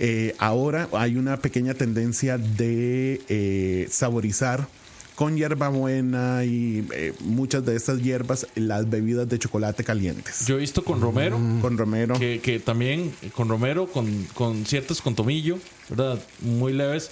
[0.00, 4.66] Eh, ahora hay una pequeña tendencia de eh, saborizar
[5.14, 10.46] con hierbabuena y eh, muchas de estas hierbas las bebidas de chocolate calientes.
[10.46, 11.38] yo he visto con Romero.
[11.60, 12.18] con romero.
[12.18, 15.58] que, que también con romero, con, con ciertos con tomillo,
[15.88, 16.18] ¿verdad?
[16.40, 17.10] Muy leves.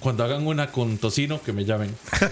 [0.00, 1.90] Cuando hagan una con tocino, que me llamen.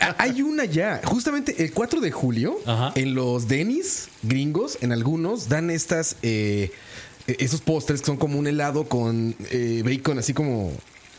[0.00, 1.02] Ah, Hay una ya.
[1.04, 2.92] Justamente el 4 de julio, Ajá.
[2.94, 6.16] en los Denis gringos, en algunos, dan estas.
[6.22, 6.72] eh,
[7.26, 10.72] eh, esos postres que son como un helado con eh, bacon, así como.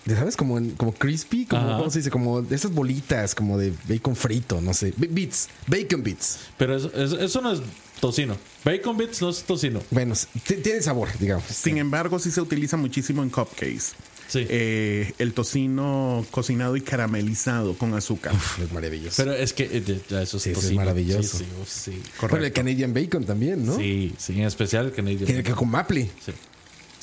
[0.07, 0.35] ¿Sabes?
[0.35, 1.77] Como, en- como crispy, como, Ajá.
[1.77, 2.09] ¿cómo se dice?
[2.09, 4.93] Como de esas bolitas, como de bacon frito, no sé.
[4.97, 6.39] Bi- Bits, bacon bits.
[6.57, 7.59] Pero eso, eso- eso no es
[7.99, 8.35] tocino.
[8.65, 9.81] Bacon bits no es tocino.
[9.91, 10.15] Bueno,
[10.63, 11.45] tiene sabor, digamos.
[11.45, 13.93] Sin embargo, sí se utiliza muchísimo en cupcakes.
[14.27, 14.45] Sí.
[14.49, 18.33] Eh, el tocino cocinado y caramelizado con azúcar.
[18.63, 19.15] Es maravilloso.
[19.17, 21.37] Pero es que eh, ya eso es Sí, eso es maravilloso.
[21.37, 22.01] Sí, sí, oh, sí.
[22.29, 23.75] Bueno, el Canadian bacon también, ¿no?
[23.77, 25.25] Sí, sí, en especial el Canadian.
[25.25, 26.09] Que, que con maple.
[26.25, 26.31] Sí.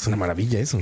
[0.00, 0.80] Es una maravilla eso.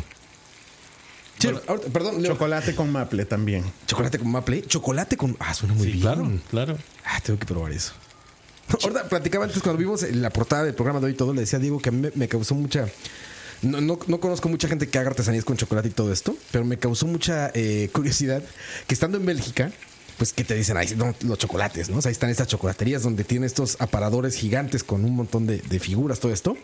[1.44, 2.22] Ahorita- perdón.
[2.24, 3.64] Chocolate con maple también.
[3.86, 4.62] Chocolate con maple.
[4.62, 5.36] Chocolate con.
[5.38, 6.02] Ah, suena muy Sí, bien.
[6.02, 6.78] claro, claro.
[7.04, 7.92] Ah, tengo que probar eso.
[8.82, 11.40] Ahorita platicaba antes cuando vimos en la portada del programa de hoy y todo, le
[11.42, 12.86] decía a Diego que a mí me, me causó mucha.
[13.62, 16.64] No, no, no conozco mucha gente que haga artesanías con chocolate y todo esto, pero
[16.64, 18.42] me causó mucha eh, curiosidad
[18.86, 19.72] que estando en Bélgica,
[20.18, 21.98] pues que te dicen ahí no, los chocolates, ¿no?
[21.98, 25.58] O sea, ahí están estas chocolaterías donde tienen estos aparadores gigantes con un montón de,
[25.58, 26.56] de figuras, todo esto.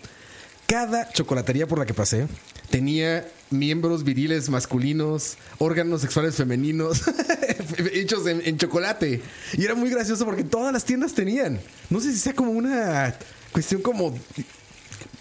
[0.72, 2.26] Cada chocolatería por la que pasé
[2.70, 7.02] tenía miembros viriles masculinos, órganos sexuales femeninos
[7.92, 9.20] hechos en, en chocolate.
[9.52, 11.60] Y era muy gracioso porque todas las tiendas tenían.
[11.90, 13.14] No sé si sea como una
[13.52, 14.18] cuestión como...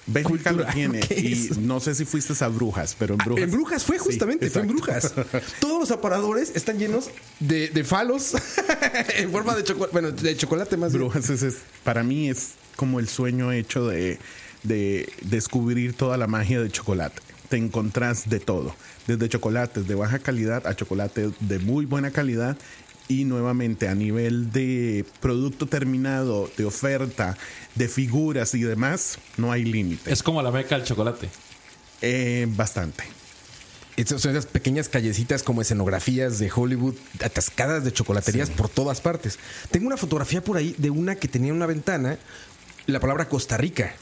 [0.08, 1.00] Bélgica lo tiene.
[1.08, 3.44] ¿Qué Y no sé si fuiste a Brujas, pero en Brujas.
[3.44, 4.68] En Brujas fue Sí, justamente, fue en.
[4.70, 5.14] Brujas.
[5.60, 7.10] Todos los aparadores están llenos
[7.42, 8.34] de, de falos
[9.18, 9.92] en forma de chocolate.
[9.92, 11.04] Bueno, de chocolate más bien.
[11.04, 14.18] Brujas es, es- para mí es como el sueño hecho de,
[14.64, 17.22] de descubrir toda la magia del chocolate.
[17.50, 18.76] Te encontrás de todo,
[19.08, 22.58] desde chocolates de baja calidad a chocolates de muy buena calidad
[23.08, 27.38] y nuevamente a nivel de producto terminado, de oferta,
[27.76, 30.14] de figuras y demás, no hay límite.
[30.14, 31.30] Es como la meca del chocolate.
[32.02, 33.04] Eh, bastante.
[33.98, 39.38] Estas son esas pequeñas callecitas como escenografías de Hollywood atascadas de chocolaterías por todas partes.
[39.70, 42.18] Tengo una fotografía por ahí de una que tenía una ventana,
[42.88, 43.94] la palabra Costa Rica.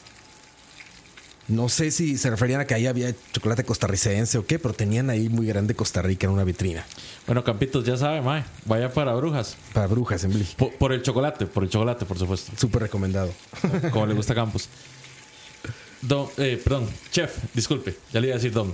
[1.49, 5.09] No sé si se referían a que ahí había chocolate costarricense o qué, pero tenían
[5.09, 6.85] ahí muy grande Costa Rica en una vitrina.
[7.25, 8.43] Bueno, Campitos, ya sabe, mae.
[8.65, 9.57] Vaya para Brujas.
[9.73, 10.57] Para brujas en Bélgica.
[10.57, 12.51] Por, por el chocolate, por el chocolate, por supuesto.
[12.55, 13.33] Súper recomendado.
[13.91, 14.69] Como le gusta a Campos.
[16.01, 18.73] Don, eh, perdón, chef, disculpe, ya le iba a decir don.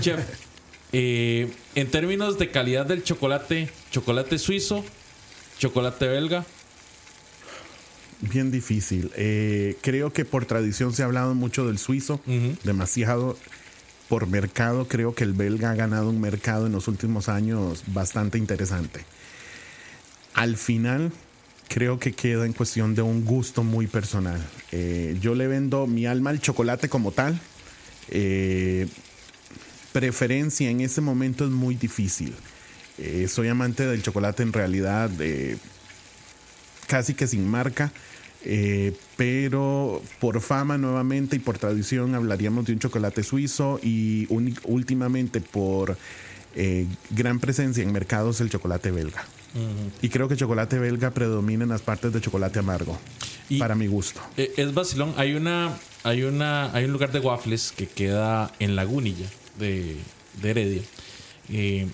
[0.00, 0.20] Chef,
[0.92, 4.84] eh, en términos de calidad del chocolate, chocolate suizo,
[5.58, 6.44] chocolate belga,
[8.20, 9.10] Bien difícil.
[9.16, 12.20] Eh, creo que por tradición se ha hablado mucho del suizo,
[12.64, 13.36] demasiado.
[14.08, 18.38] Por mercado, creo que el belga ha ganado un mercado en los últimos años bastante
[18.38, 19.04] interesante.
[20.34, 21.12] Al final,
[21.70, 24.44] creo que queda en cuestión de un gusto muy personal.
[24.72, 27.40] Eh, yo le vendo mi alma al chocolate como tal.
[28.08, 28.88] Eh,
[29.92, 32.34] preferencia en ese momento es muy difícil.
[32.98, 35.10] Eh, soy amante del chocolate en realidad.
[36.88, 37.92] casi que sin marca,
[38.44, 44.54] eh, pero por fama nuevamente y por tradición hablaríamos de un chocolate suizo y uni-
[44.64, 45.96] últimamente por
[46.54, 49.24] eh, gran presencia en mercados el chocolate belga.
[50.00, 52.98] Y creo que chocolate belga predomina en las partes de chocolate amargo,
[53.48, 54.20] Y- para mi gusto.
[54.36, 55.12] eh, es vacilón.
[55.16, 59.26] Hay una, hay una, hay un lugar de waffles que queda en Lagunilla
[59.58, 59.96] de,
[60.40, 60.82] de Heredia,
[61.48, 61.88] eh,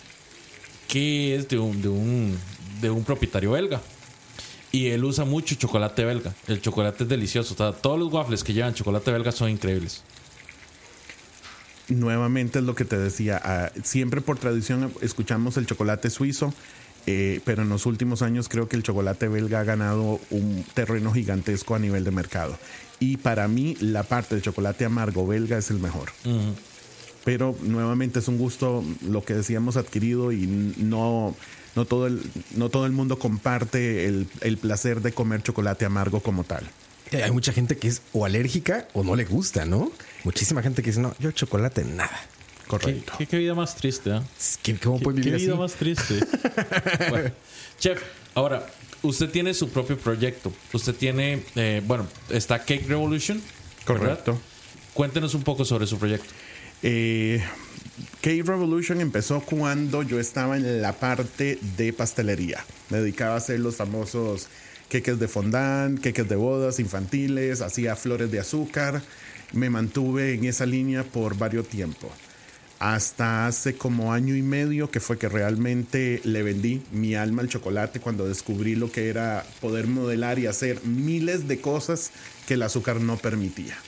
[0.87, 2.39] que es de un, de un,
[2.83, 3.81] de un propietario belga.
[4.73, 6.35] Y él usa mucho chocolate belga.
[6.49, 7.55] El chocolate es delicioso.
[7.55, 10.03] O sea, todos los waffles que llevan chocolate belga son increíbles.
[11.89, 16.53] Nuevamente es lo que te decía, ah, siempre por tradición escuchamos el chocolate suizo,
[17.07, 21.13] eh, pero en los últimos años creo que el chocolate belga ha ganado un terreno
[21.13, 22.59] gigantesco a nivel de mercado.
[22.99, 26.11] Y para mí la parte de chocolate amargo belga es el mejor.
[27.25, 30.47] Pero nuevamente es un gusto, lo que decíamos, adquirido y
[30.79, 31.37] no,
[31.77, 32.21] no, todo, el,
[32.57, 36.65] no todo el mundo comparte el, el placer de comer chocolate amargo como tal.
[37.13, 39.93] Hay mucha gente que es o alérgica o no le gusta, ¿no?
[40.25, 42.11] Muchísima gente que dice, no, yo chocolate nada.
[42.65, 43.13] ¿Qué, Correcto.
[43.17, 44.25] qué- qué vida más triste, ¿ah?
[44.63, 45.61] Que, ¿Cómo ¿Qué, puede qué vivir vida así?
[45.61, 46.19] más triste.
[47.11, 47.31] Bueno,
[47.79, 48.03] chef,
[48.35, 48.67] ahora,
[49.03, 50.53] usted tiene su propio proyecto.
[50.73, 53.41] Usted tiene, eh, bueno, está Cake Revolution.
[53.87, 54.01] ¿verdad?
[54.25, 54.41] Correcto.
[54.95, 56.27] Cuéntenos un poco sobre su proyecto.
[56.83, 57.41] Eh,
[58.21, 62.65] Cake Revolution empezó cuando yo estaba en la parte de pastelería.
[62.91, 64.49] Me dedicaba a hacer los famosos
[64.89, 69.03] queques de fondant, queques de bodas infantiles, hacía flores de azúcar.
[69.53, 72.11] Me mantuve en esa línea por varios tiempos.
[72.79, 77.49] Hasta hace como año y medio que fue que realmente le vendí mi alma al
[77.49, 82.11] chocolate cuando descubrí lo que era poder modelar y hacer miles de cosas
[82.47, 83.79] que el azúcar no permitía.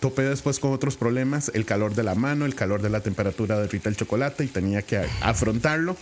[0.00, 3.60] Topé después con otros problemas, el calor de la mano, el calor de la temperatura
[3.60, 5.96] derrita el chocolate y tenía que afrontarlo,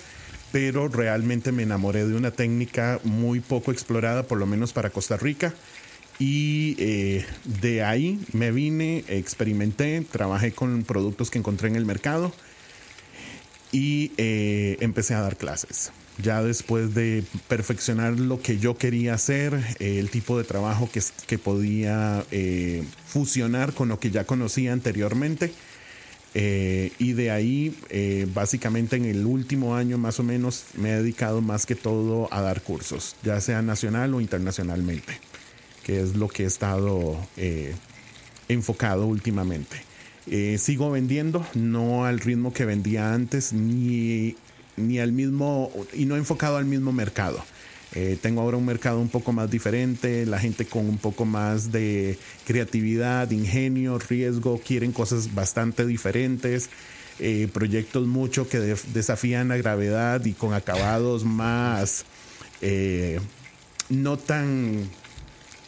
[0.52, 5.16] pero realmente me enamoré de una técnica muy poco explorada, por lo menos para Costa
[5.16, 5.52] Rica.
[6.20, 12.32] Y eh, de ahí me vine, experimenté, trabajé con productos que encontré en el mercado
[13.70, 15.92] y eh, empecé a dar clases.
[16.22, 21.00] Ya después de perfeccionar lo que yo quería hacer, eh, el tipo de trabajo que,
[21.26, 25.52] que podía eh, fusionar con lo que ya conocía anteriormente.
[26.34, 27.74] y de ahí,
[28.32, 32.42] básicamente en el último año más o menos, me he dedicado más que todo a
[32.42, 35.18] dar cursos, ya sea nacional o internacionalmente,
[35.82, 37.18] que es lo que he estado
[38.48, 39.88] enfocado últimamente.
[40.30, 44.36] Eh, sigo vendiendo, no al ritmo que vendía antes, ni,
[44.78, 47.44] ni al mismo, y no enfocado al mismo mercado.
[47.94, 51.72] Eh, tengo ahora un mercado un poco más diferente, la gente con un poco más
[51.72, 56.68] de creatividad, ingenio, riesgo, quieren cosas bastante diferentes,
[57.18, 62.04] eh, proyectos mucho que desafían la gravedad y con acabados más
[63.88, 64.88] no tan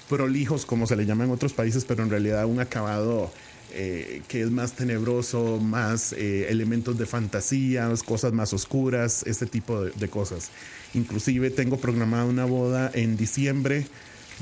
[0.08, 3.32] prolijos como se le llama en otros países, pero en realidad un acabado
[3.72, 9.82] eh, que es más tenebroso, más eh, elementos de fantasía, cosas más oscuras, este tipo
[9.82, 10.50] de, cosas.
[10.94, 13.86] Inclusive tengo programada una boda en diciembre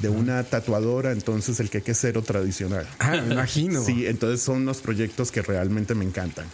[0.01, 2.87] de una tatuadora, entonces el que queque cero tradicional.
[2.99, 3.85] Ah, me imagino.
[3.85, 6.47] Sí, entonces son los proyectos que realmente me encantan.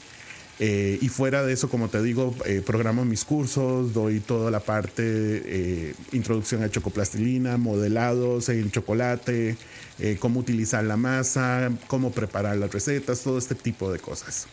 [0.61, 2.33] Eh, y fuera de eso, como te digo,
[2.65, 9.57] programo mis cursos, doy toda la parte, introducción a chocoplastilina, modelados en chocolate,
[9.99, 14.49] eh, cómo utilizar la masa, cómo preparar las recetas, todo este tipo de cosas.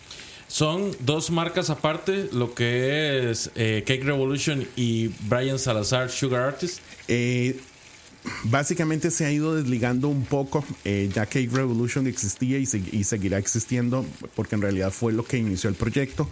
[0.48, 6.80] Son dos marcas aparte, lo que es eh, Cake Revolution y Brian Salazar Sugar Artist.
[8.24, 14.06] Eh, básicamente se ha ido desligando un poco, ya Cake Revolution existía y, seguirá existiendo,
[14.36, 16.30] porque en realidad fue lo que inició el proyecto.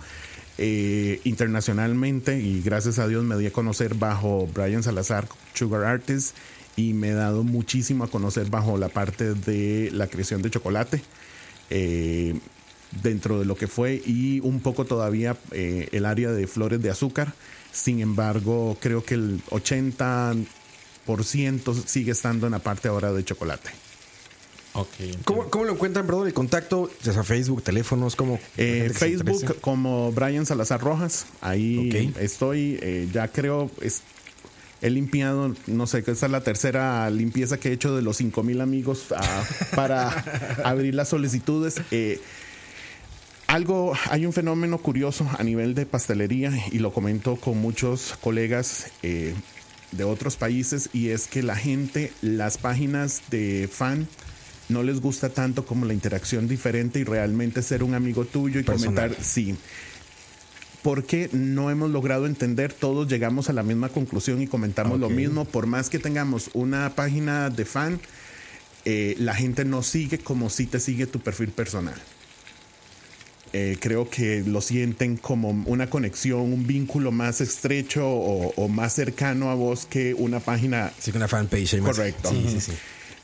[0.58, 6.36] internacionalmente y gracias a Dios me di a conocer bajo Brian Salazar Sugar Artist
[6.76, 11.02] y me he dado muchísimo a conocer bajo la parte de la creación de chocolate.
[11.70, 12.40] Eh,
[13.04, 16.90] dentro de lo que fue y un poco todavía eh, el área de flores de
[16.90, 17.34] azúcar.
[17.72, 20.46] Sin embargo, creo que el 80%
[21.24, 23.70] sigue estando en la parte ahora de chocolate.
[24.72, 26.92] Okay, ¿Cómo, ¿Cómo, lo encuentran, perdón, el contacto?
[27.04, 28.40] Ya sea Facebook, teléfonos, ¿cómo?
[28.56, 31.26] Eh, Facebook como Brian Salazar Rojas.
[31.42, 32.80] Ahí estoy.
[33.12, 34.04] ya creo, es,
[34.82, 38.44] he limpiado, no sé, esta es la tercera limpieza que he hecho de los 5
[38.44, 39.44] mil amigos ah,
[39.76, 40.10] para
[40.64, 41.82] abrir las solicitudes.
[41.92, 42.20] Eh,
[43.48, 48.92] algo, hay un fenómeno curioso a nivel de pastelería y lo comento con muchos colegas
[49.02, 49.34] eh,
[49.92, 54.08] de otros países y es que la gente, las páginas de fan,
[54.70, 58.64] no les gusta tanto como la interacción diferente y realmente ser un amigo tuyo y
[58.64, 59.56] comentar, sí.
[60.84, 65.46] Porque no hemos logrado entender, todos llegamos a la misma conclusión y comentamos lo mismo,
[65.46, 68.00] por más que tengamos una página de fan,
[68.86, 72.00] eh, la gente no sigue como si te sigue tu perfil personal.
[73.52, 79.50] Eh, creo que lo sienten como una conexión, un vínculo más estrecho o, más cercano
[79.50, 80.92] a vos que una página.
[81.00, 81.80] Sí, que una fanpage.
[81.82, 82.30] Correcto.
[82.30, 82.72] Sí, sí, sí.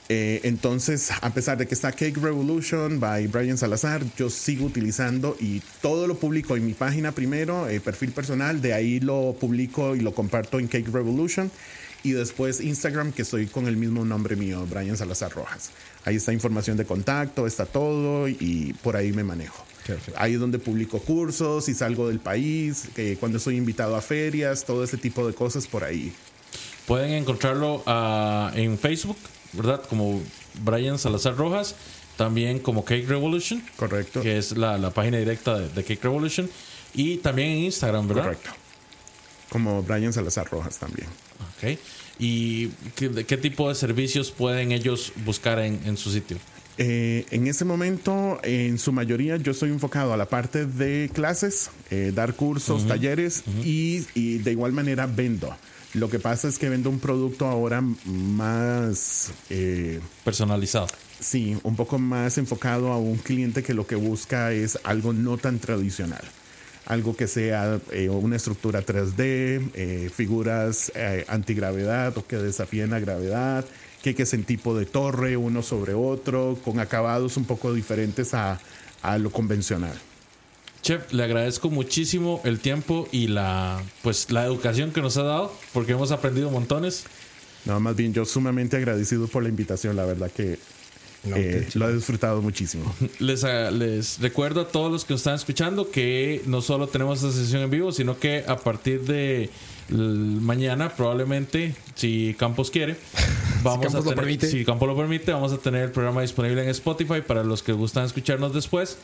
[0.07, 5.35] Eh, entonces, a pesar de que está Cake Revolution by Brian Salazar, yo sigo utilizando
[5.39, 9.95] y todo lo publico en mi página primero, eh, perfil personal, de ahí lo publico
[9.95, 11.49] y lo comparto en Cake Revolution
[12.03, 15.71] y después Instagram, que estoy con el mismo nombre mío, Brian Salazar Rojas.
[16.03, 19.65] Ahí está información de contacto, está todo y por ahí me manejo.
[20.17, 24.83] Ahí es donde publico cursos y salgo del país, cuando estoy invitado a ferias, todo
[24.83, 26.13] ese tipo de cosas por ahí.
[26.87, 29.17] Pueden encontrarlo ah, en Facebook
[29.55, 29.83] ¿verdad?
[29.87, 30.21] Como
[30.61, 31.75] Brian Salazar Rojas,
[32.17, 33.63] también como Cake Revolution.
[33.75, 34.21] Correcto.
[34.21, 36.49] Que es la, página directa de, Cake Revolution.
[36.93, 38.23] Y también en Instagram, ¿verdad?
[38.23, 38.49] Correcto.
[39.49, 41.07] Como Brian Salazar Rojas también.
[41.57, 41.79] Ok.
[42.19, 46.37] ¿Y qué, qué tipo de servicios pueden ellos buscar en, su sitio?
[46.77, 51.69] Eh, en ese momento, en su mayoría, yo estoy enfocado a la parte de clases,
[51.89, 55.55] eh, dar cursos, talleres y, y, de igual manera vendo.
[55.95, 59.31] Lo que pasa es que vendo un producto ahora más...
[59.49, 60.87] Eh, Personalizado.
[61.21, 65.37] Sí, un poco más enfocado a un cliente que lo que busca es algo no
[65.37, 66.23] tan tradicional.
[66.85, 70.91] Algo que sea eh, una estructura 3D, eh, figuras
[71.27, 73.65] antigravedad o que desafíen la gravedad,
[74.05, 78.35] que, que es en tipo de torre, uno sobre otro, con acabados un poco diferentes
[78.35, 78.59] a,
[79.01, 79.97] a lo convencional.
[80.83, 85.51] Chef, le agradezco muchísimo el tiempo y la pues la educación que nos ha dado,
[85.73, 87.05] porque hemos aprendido montones.
[87.65, 90.59] No, más bien yo sumamente agradecido por la invitación, la verdad que
[91.25, 92.93] No, Eh, lo he disfrutado muchísimo.
[93.19, 97.23] Les, ah, les recuerdo a todos los que nos están escuchando que no solo tenemos
[97.23, 99.49] esta sesión en vivo, sino que a partir de
[99.89, 102.95] mañana, probablemente, si Campos quiere,
[103.63, 104.47] vamos Campos a lo tener, permite.
[104.47, 107.71] si Campos lo permite, vamos a tener el programa disponible en Spotify para los que
[107.73, 108.97] gustan escucharnos después.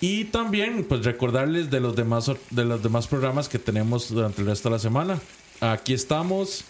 [0.00, 4.48] Y también, pues recordarles de los demás de los demás programas que tenemos durante el
[4.48, 5.20] resto de la semana.
[5.60, 6.64] Aquí estamos.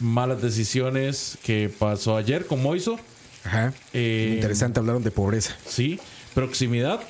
[0.00, 3.00] Malas decisiones que pasó ayer con Moiso.
[3.48, 3.72] Ajá.
[3.94, 5.56] Eh, Interesante, hablaron de pobreza.
[5.66, 5.98] Sí,
[6.34, 7.00] proximidad.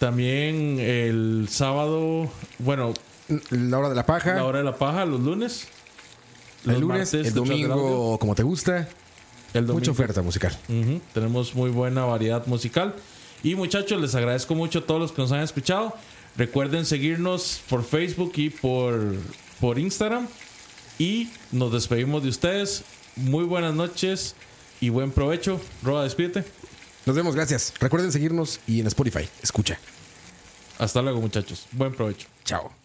[0.00, 2.92] También el sábado, bueno,
[3.50, 4.34] La hora de la paja.
[4.34, 5.68] la hora de la paja, los lunes.
[6.64, 8.88] Los el lunes, martes, el domingo, como te gusta.
[9.54, 9.74] el domingo.
[9.74, 10.58] Mucha oferta musical.
[11.14, 12.94] Tenemos muy buena variedad musical.
[13.44, 15.94] Y muchachos, les agradezco mucho a todos los que nos han escuchado.
[16.36, 19.14] Recuerden seguirnos por Facebook y por,
[19.60, 20.26] por Instagram.
[20.98, 22.82] Y nos despedimos de ustedes.
[23.14, 24.34] Muy buenas noches
[24.82, 25.60] y buen provecho.
[25.82, 26.44] Roba, despídete.
[27.06, 27.72] Nos vemos, gracias.
[27.80, 29.28] Recuerden seguirnos y en Spotify.
[29.42, 29.78] Escucha.
[30.78, 31.66] Hasta luego, muchachos.
[31.72, 32.28] Buen provecho.
[32.44, 32.81] Chao.